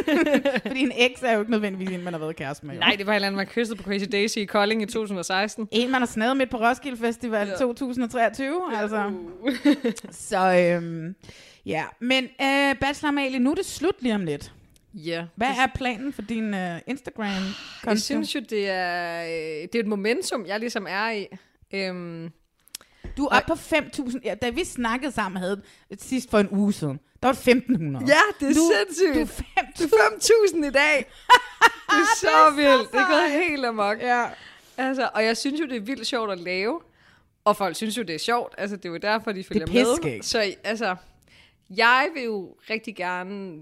[0.67, 2.73] Fordi en eks er jo ikke nødvendigvis en, man har været kæreste med.
[2.73, 2.79] jo.
[2.79, 5.67] Nej, det var et eller andet, man kyssede på Crazy Daisy i Kolding i 2016.
[5.71, 7.55] En, man har snadet midt på Roskilde Festival Ja.
[7.55, 8.61] 2023.
[8.77, 9.11] Altså.
[10.11, 11.15] Så øhm,
[11.65, 14.51] ja, men øh, Bachelor Amalie, nu er det slut lige om lidt.
[14.93, 15.25] Ja.
[15.35, 17.43] Hvad er planen for din øh, instagram
[17.85, 21.27] Jeg synes jo, det er, øh, det er et momentum, jeg ligesom er i.
[21.73, 22.29] Øhm,
[23.17, 24.19] Du er oppe på 5.000.
[24.23, 27.39] Ja, da vi snakkede sammen, havde det sidst for en uge siden, der var det
[27.41, 28.07] 1.500.
[28.07, 29.13] ja, det er du, sindssygt.
[29.15, 29.19] Du
[29.59, 30.57] er Du 5.000.
[30.57, 31.05] er 5.000 i dag.
[31.89, 32.91] Det er så vildt.
[32.91, 33.99] Det er gået helt amok.
[34.01, 34.25] Ja.
[34.77, 36.81] Altså, og jeg synes jo, det er vildt sjovt at lave.
[37.45, 38.55] Og folk synes jo, det er sjovt.
[38.57, 39.73] Altså, det er jo derfor, de følger med.
[39.73, 40.25] pisseskægt.
[40.25, 40.95] Så altså,
[41.69, 43.59] jeg vil jo rigtig gerne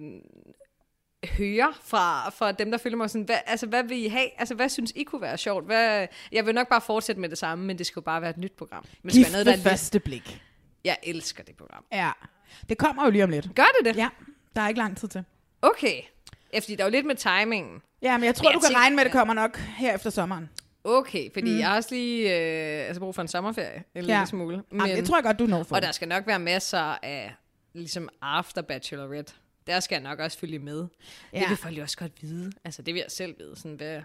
[1.29, 4.39] høre fra, fra dem, der følger mig sådan, hvad, altså, hvad vil I have?
[4.39, 5.65] Altså, hvad synes I kunne være sjovt?
[5.65, 8.29] Hvad, jeg vil nok bare fortsætte med det samme, men det skal jo bare være
[8.29, 8.85] et nyt program.
[9.03, 10.41] Men det skal Gift noget, der er lidt, første blik.
[10.83, 11.83] jeg elsker det program.
[11.91, 12.11] Ja.
[12.69, 13.55] Det kommer jo lige om lidt.
[13.55, 13.99] Gør det det?
[14.01, 14.09] Ja,
[14.55, 15.23] der er ikke lang tid til.
[15.61, 16.01] Okay.
[16.53, 17.81] Ja, fordi der er jo lidt med timingen.
[18.01, 19.57] Ja, men jeg tror, Men jeg du kan tænker- regne med, at det kommer nok
[19.57, 20.49] her efter sommeren.
[20.83, 21.59] Okay, fordi mm.
[21.59, 24.13] jeg har også lige øh, altså brug for en sommerferie, en Ja.
[24.15, 24.63] lille smule.
[24.71, 24.81] Men...
[24.81, 25.75] Jamen, det tror jeg godt, du når for.
[25.75, 27.33] Og der skal nok være masser af,
[27.73, 29.33] ligesom after Bachelorette.
[29.67, 30.87] Der skal jeg nok også følge med.
[31.33, 31.37] Ja.
[31.37, 31.39] Ja.
[31.41, 32.51] Det vil folk jo også godt vide.
[32.65, 33.55] Altså, det vil jeg selv vide.
[33.55, 34.01] Sådan, hvad,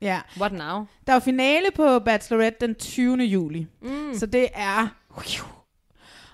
[0.00, 0.20] Ja.
[0.40, 0.86] what now?
[1.06, 3.16] Der er jo finale på Bachelorette den 20.
[3.16, 3.66] juli.
[3.82, 4.14] Mm.
[4.14, 4.88] Så det er...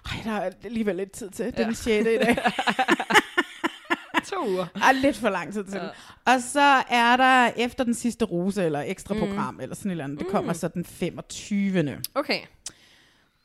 [0.06, 1.44] Ej, der er alligevel lidt tid til.
[1.46, 2.00] Det er den 6.
[2.00, 2.36] i dag.
[4.30, 4.66] To uger.
[4.74, 6.32] Er lidt for lang tid til ja.
[6.32, 9.20] Og så er der efter den sidste rose, eller ekstra mm.
[9.20, 10.18] program, eller sådan et eller andet.
[10.18, 12.00] Det kommer så den 25.
[12.14, 12.40] Okay.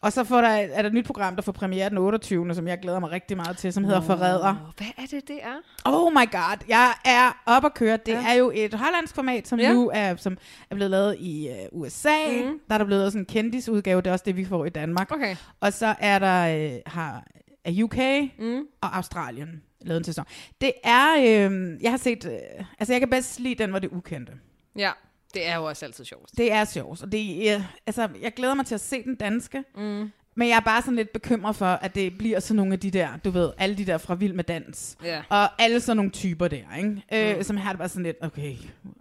[0.02, 2.54] Og så får der, er der et nyt program, der får premiere den 28.
[2.56, 4.48] som jeg glæder mig rigtig meget til, som hedder Forræder.
[4.48, 5.56] Og hvad er det, det er?
[5.86, 7.98] Oh my god, jeg er op at køre.
[8.06, 8.24] Det Ja.
[8.30, 9.74] er jo et hollandsk format, som Ja.
[9.74, 10.38] nu er, som
[10.70, 12.10] er blevet lavet i uh, USA.
[12.46, 12.60] Mm.
[12.68, 15.12] Der er der blevet sådan en kendisudgave, det er også det, vi får i Danmark.
[15.12, 15.36] Okay.
[15.60, 17.24] Og så er der øh, har,
[17.66, 17.98] er UK
[18.40, 18.62] Mm.
[18.82, 20.26] og Australien lavet en sæson.
[20.62, 23.90] Det er, øh, jeg har set, øh, altså jeg kan bedst lide den, hvor det
[23.92, 24.34] ukendte.
[24.78, 24.92] Ja,
[25.38, 26.30] det er jo også altid sjovt.
[26.38, 29.64] Det er sjovt, og det er, altså jeg glæder mig til at se den danske.
[29.78, 30.12] Mm.
[30.36, 32.92] Men jeg er bare sådan lidt bekymret for, at det bliver sådan nogle af de
[32.92, 34.98] der, du ved, alle de der fra Vild med Dans.
[35.04, 35.22] Ja.
[35.30, 37.36] Og alle sådan nogle typer der, ikke?
[37.38, 38.54] Øh, som har det bare sådan lidt, okay,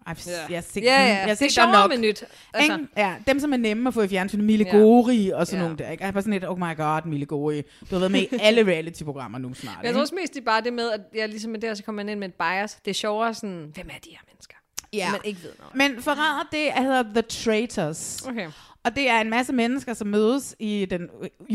[0.09, 0.55] I've, Ja.
[0.55, 0.93] jeg Ja, dem, ja.
[1.03, 1.89] jeg er sjovere nok.
[1.91, 2.25] med nyt.
[2.55, 2.87] Altså, Altså.
[2.97, 4.77] Ja, dem som er nemme at få i fjernsynet, Mille ja.
[4.77, 5.63] Gori og sådan ja.
[5.65, 6.03] nogle der, ikke?
[6.03, 7.63] Jeg er bare sådan lidt, oh my god, Mille Gori.
[7.63, 9.95] Du har været med i alle reality-programmer nu snart, jeg ikke?
[9.95, 11.83] tror også mest, det er bare det med, at jeg ligesom med det, her, så
[11.83, 12.79] kommer man ind med et bias.
[12.85, 14.57] Det er sjovere sådan, hvem er de her mennesker?
[14.97, 15.11] Ja.
[15.11, 15.75] Man ikke ved noget.
[15.75, 18.23] Men forræder, det hedder The Traitors.
[18.29, 18.51] Okay.
[18.85, 21.09] Og det er en masse mennesker, som mødes i den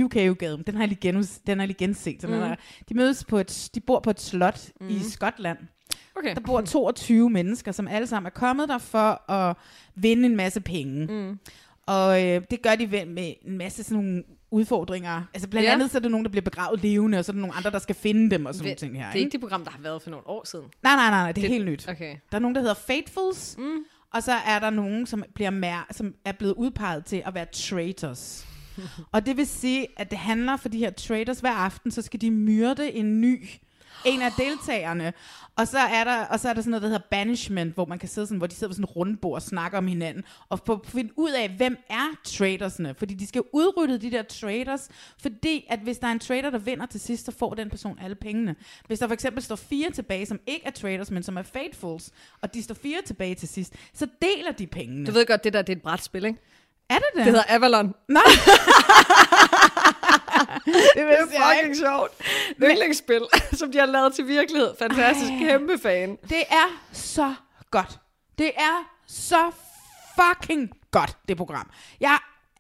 [0.04, 0.64] UK-udgave.
[0.68, 2.24] Den har jeg lige, genus, den har lige genset.
[2.24, 2.34] Mm.
[2.34, 2.56] Er,
[2.90, 4.90] de mødes på et, de bor på et slot mm.
[4.90, 5.58] i Skotland.
[6.16, 6.36] Okay.
[6.36, 9.58] Der bor 22 mennesker, som alle sammen er kommet der for at
[9.96, 11.06] vinde en masse penge.
[11.06, 11.40] Mm.
[11.86, 15.22] Og øh, det gør de ved med en masse sådan nogle udfordringer.
[15.34, 15.74] Altså blandt Ja.
[15.74, 17.72] andet så er der nogen, der bliver begravet levende, og så er der nogle andre,
[17.72, 19.12] der skal finde dem og sådan nogle ting her.
[19.12, 19.32] det er ikke?
[19.32, 20.66] det program, der har været for nogle år siden.
[20.84, 21.90] Nej, nej, nej, nej, det er Det- helt nyt.
[21.90, 22.16] Okay.
[22.32, 23.64] Der er nogen, der hedder Fatefuls, mm.
[24.14, 27.46] og så er der nogen, som, bliver mer- som er blevet udpeget til at være
[27.54, 28.48] traitors.
[29.14, 32.22] og det vil sige, at det handler for de her traitors hver aften, så skal
[32.22, 33.50] de myrde en ny
[34.06, 35.14] en af deltagerne.
[35.56, 38.00] Og så er der, og så er der sådan noget, der hedder banishment, hvor man
[38.00, 40.60] kan sidde sådan, hvor de sidder ved sådan et rundbord og snakker om hinanden, og
[40.66, 42.96] få finde ud af, hvem er traitorsne.
[42.98, 44.90] Fordi de skal udrydde de der traitors,
[45.22, 48.00] fordi at hvis der er en traitor, der vinder til sidst, så får den person
[48.02, 48.56] alle pengene.
[48.88, 52.10] Hvis der for eksempel står fire tilbage, som ikke er traitors, men som er fatefuls,
[52.42, 55.08] og de står fire tilbage til sidst, så deler de pengene.
[55.08, 56.40] Du ved godt, det der det er et brætspil, ikke?
[56.92, 57.26] er det det?
[57.26, 57.94] Det hedder Avalon.
[58.08, 58.24] Nej.
[60.66, 62.12] det, er fucking sjovt.
[62.64, 63.28] Yndlingsspil,
[63.60, 64.76] som de har lavet til virkelighed.
[64.80, 65.32] Fantastisk.
[65.40, 66.18] Kæmpe fan.
[66.30, 67.34] Det er så
[67.72, 68.00] godt.
[68.38, 69.52] Det er så
[70.16, 71.72] fucking godt, det program.
[72.00, 72.18] Jeg,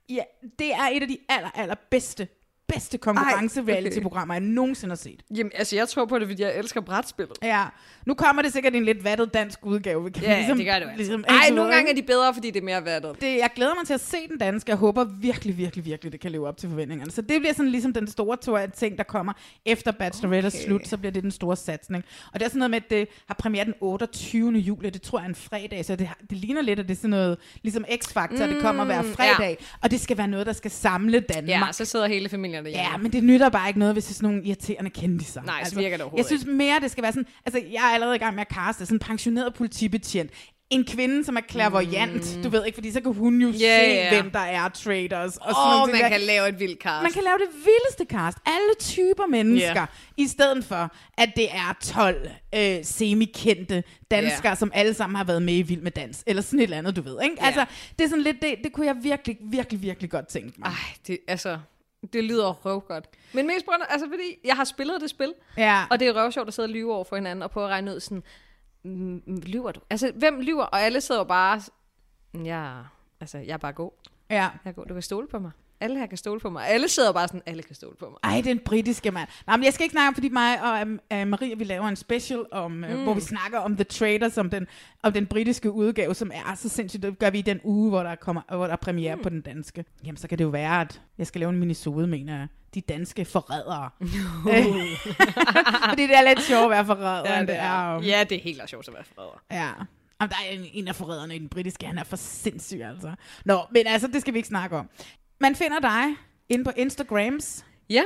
[0.10, 0.24] ja,
[0.60, 2.28] det er et af de aller, aller bedste
[2.68, 5.22] bedste konkurrence-reality-programmer, jeg nogensinde har set.
[5.38, 7.38] Jamen, altså, jeg tror på det, fordi jeg elsker brætspillet.
[7.44, 7.66] Ja,
[8.06, 10.04] nu kommer det sikkert en lidt vattet dansk udgave.
[10.04, 10.98] Vi kan Ja, ligesom, det gør det altså.
[10.98, 13.22] ligesom, Ej, nogle gange er de bedre, fordi det er mere vattet.
[13.22, 14.70] det, jeg glæder mig til at se den danske.
[14.70, 17.12] Jeg håber virkelig, virkelig, virkelig, det kan leve op til forventningerne.
[17.12, 19.34] Så det bliver sådan ligesom den store tur af ting, der kommer
[19.66, 20.58] efter Bachelorette okay.
[20.58, 22.04] er slut, så bliver det den store satsning.
[22.34, 24.52] Og det er sådan noget med, at det har premiere den 28.
[24.52, 26.98] juli, det tror jeg er en fredag, så det, det ligner lidt, at det er
[26.98, 29.66] sådan noget, ligesom X-Factor, mm, det kommer hver fredag, ja.
[29.82, 31.68] og det skal være noget, der skal samle Danmark.
[31.68, 32.90] Ja, så sidder hele familien derhjemme.
[32.92, 35.42] Ja, men det nytter bare ikke noget, hvis det er sådan nogle irriterende kendiser.
[35.42, 37.28] Nej, så virker det overhovedet Jeg synes mere, det skal være sådan...
[37.46, 40.32] Altså, jeg er allerede i gang med at kaste sådan en pensioneret politibetjent.
[40.70, 42.44] En kvinde, som er clairvoyant, mm.
[42.44, 44.22] du ved ikke, fordi så kan hun jo Ja, se, ja.
[44.22, 45.38] hvem der er traders.
[45.38, 46.10] Og sådan oh, ting man der.
[46.18, 47.04] kan lave et vildt cast.
[47.04, 48.38] Man kan lave det vildeste cast.
[48.46, 49.70] Alle typer mennesker.
[49.82, 49.86] Ja.
[50.18, 54.56] I stedet for, at det er 12 øh, semi-kendte danskere, Ja.
[54.56, 56.24] som alle sammen har været med i Vild med Dans.
[56.28, 57.18] Eller sådan et eller andet, du ved.
[57.24, 57.36] Ikke?
[57.40, 57.46] Ja.
[57.46, 57.66] Altså,
[58.00, 58.42] det er sådan lidt...
[58.42, 60.68] Det, det kunne jeg virkelig, virkelig, virkelig godt tænke mig.
[60.68, 60.74] Ej,
[61.08, 61.58] det, altså,
[62.14, 63.10] det lyder røvgodt.
[63.34, 65.86] Men mest på altså fordi jeg har spillet det spil, Ja.
[65.92, 67.96] og det er røvsjovt at sidde og lyve over for hinanden, og prøve at regne
[67.96, 68.24] ud sådan,
[68.84, 69.80] mm, mm, lyver du?
[69.90, 70.64] Altså, hvem lyver?
[70.64, 71.62] Og alle sidder jo bare,
[72.46, 72.72] ja,
[73.22, 73.92] altså, jeg er bare god.
[74.30, 74.36] ja.
[74.36, 75.52] Jeg er god, du kan stole på mig.
[75.82, 76.68] Alle her kan stole på mig.
[76.68, 78.32] Alle sidder bare sådan, alle kan stole på mig.
[78.32, 79.30] Ej, den britiske mand.
[79.48, 81.96] Nej, men jeg skal ikke snakke om, fordi mig og uh, Maria, vi laver en
[81.96, 82.84] special, om, mm.
[82.84, 84.68] uh, hvor vi snakker om The Traders, om den,
[85.04, 87.04] om den britiske udgave, som er så sindssygt.
[87.04, 89.24] Det gør vi i den uge, hvor der, kommer, hvor der er premiere mm.
[89.24, 89.86] på den danske.
[90.06, 92.48] Jamen, så kan det jo være, at jeg skal lave en minisode, mener jeg.
[92.74, 93.90] De danske forrædere.
[94.02, 94.08] Øh,
[95.90, 97.96] fordi det er lidt sjovt at være forræder, ja, end det er.
[97.96, 99.42] Um, Ja, det er helt sjovt at være forræder.
[99.52, 99.72] Ja.
[100.22, 103.12] Jamen, der er en, en af forræderne i den britiske, han er for sindssyg, altså.
[103.46, 104.90] Nå, men altså, det skal vi ikke snakke om.
[105.42, 106.16] Man finder dig
[106.50, 107.66] inde på Instagrams.
[107.90, 108.04] Ja,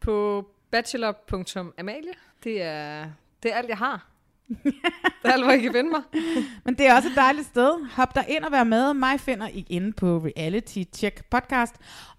[0.00, 2.12] på bachelor.amalie.
[2.44, 3.10] Det er,
[3.42, 4.06] det er alt, jeg har.
[4.64, 4.74] det
[5.24, 6.02] er alt, hvor I kan finde mig.
[6.64, 7.86] Men det er også et dejligt sted.
[7.90, 8.94] Hop der ind og vær med.
[8.94, 11.74] Mig finder I inde på Reality Check podcast.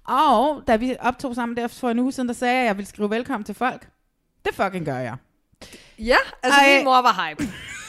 [0.07, 2.77] Og da vi optog sammen der for en uge siden, der sagde jeg, at jeg
[2.77, 3.89] ville skrive velkommen til folk.
[4.45, 5.15] Det fucking gør jeg.
[5.99, 6.75] Ja, altså Ej.
[6.75, 7.43] min mor var hype.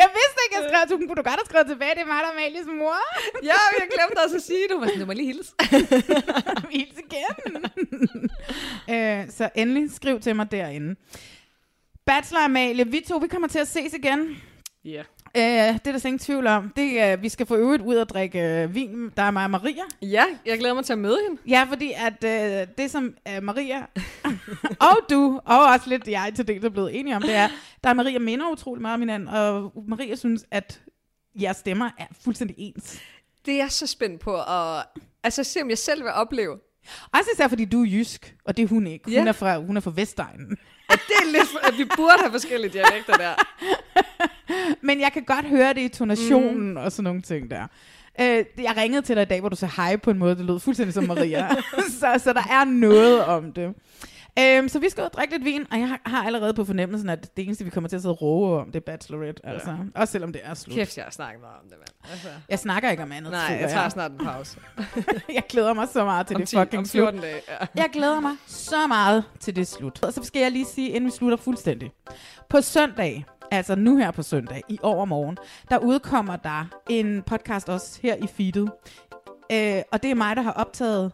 [0.00, 2.20] Jeg vidste ikke, jeg skrev, du kunne du godt have skrevet tilbage, det er mig,
[2.22, 2.96] der er Amalies mor.
[3.42, 5.52] ja, jeg glemte også at sige, du var sådan, du må lige hilse.
[6.74, 7.64] Hils igen.
[8.94, 10.96] øh, så endelig skriv til mig derinde.
[12.06, 14.42] Bachelor Amalie, vi to, vi kommer til at ses igen.
[14.84, 15.02] Ja.
[15.36, 16.72] Øh, det er der slet ingen tvivl om.
[16.76, 19.10] Det, er, vi skal få øvrigt ud og drikke øh, vin.
[19.16, 19.82] Der er mig og Maria.
[20.02, 21.40] Ja, jeg glæder mig til at møde hende.
[21.48, 23.78] Ja, fordi at øh, det, som øh, Maria
[24.90, 27.48] og du, og også lidt jeg til dels er blevet enige om, det er,
[27.84, 30.80] der er Maria minder utrolig meget om hinanden, og Maria synes, at
[31.40, 33.00] jeres stemmer er fuldstændig ens.
[33.46, 34.84] Det er jeg så spændt på at
[35.24, 36.58] altså, se, om jeg selv vil opleve.
[37.12, 39.04] Også især fordi du er jysk, og det er hun ikke.
[39.04, 39.26] Hun, Ja.
[39.26, 40.56] er, fra, hun er fra Vestegnen.
[40.88, 43.34] Og det er lidt, at vi burde have forskellige dialekter der.
[44.86, 46.76] Men jeg kan godt høre det i tonationen mm.
[46.76, 47.66] og sådan nogle ting der.
[48.20, 50.44] Øh, jeg ringede til dig i dag, hvor du sagde hej på en måde, det
[50.44, 51.48] lød fuldstændig som Maria.
[52.00, 53.74] så, så der er noget om det.
[54.38, 56.64] Øhm, så vi skal ud og drikke lidt vin, og jeg har, har allerede på
[56.64, 59.46] fornemmelsen, at det eneste, vi kommer til at sidde og råbe om, det er Bachelorette.
[59.46, 59.76] Altså.
[59.94, 60.74] Også selvom det er slut.
[60.74, 62.12] Kæft, jeg har snakket meget om det, mand.
[62.12, 62.28] Altså.
[62.48, 63.32] Jeg snakker ikke om andet.
[63.32, 64.58] Nej, føler jeg tager snart en pause.
[65.34, 67.02] jeg glæder mig så meget til Om, det 10, fucking om slut.
[67.02, 67.40] 14 dage.
[67.48, 67.66] Ja.
[67.74, 70.04] Jeg glæder mig så meget til det slut.
[70.04, 71.92] Og så skal jeg lige sige, inden vi slutter fuldstændig.
[72.48, 75.36] På søndag, altså nu her på søndag, i overmorgen,
[75.70, 78.70] der udkommer der en podcast også her i feedet.
[79.52, 81.12] Øh, og det er mig, der har optaget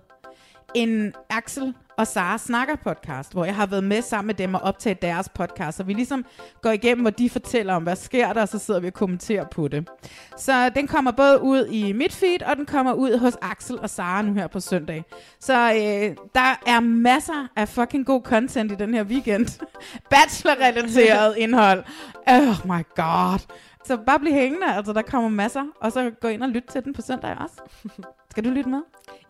[0.74, 4.60] en Axel og Sara snakker podcast, hvor jeg har været med sammen med dem og
[4.60, 6.24] optaget deres podcast, så vi ligesom
[6.62, 9.44] går igennem, hvor de fortæller om, hvad sker der, og så sidder vi og kommenterer
[9.44, 9.88] på det.
[10.36, 13.90] Så den kommer både ud i mit feed, og den kommer ud hos Axel og
[13.90, 15.04] Sara nu her på søndag.
[15.40, 19.46] Så øh, der er masser af fucking god content i den her weekend.
[20.14, 21.84] Bachelor-relateret indhold.
[22.26, 23.38] Oh my god.
[23.84, 26.84] Så bare bliv hængende, altså der kommer masser, og så gå ind og lyt til
[26.84, 27.54] den på søndag også.
[28.30, 28.80] Skal du lytte med?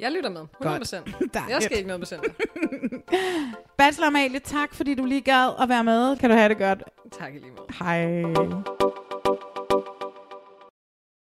[0.01, 0.41] Jeg lytter med.
[0.61, 1.17] 100 procent.
[1.51, 2.31] Jeg skal ikke noget på søndag.
[3.79, 6.17] Bachelor Amalie, tak fordi du lige gad at være med.
[6.17, 6.83] Kan du have det godt.
[7.19, 7.67] Tak i lige måde.
[7.79, 9.09] Hej.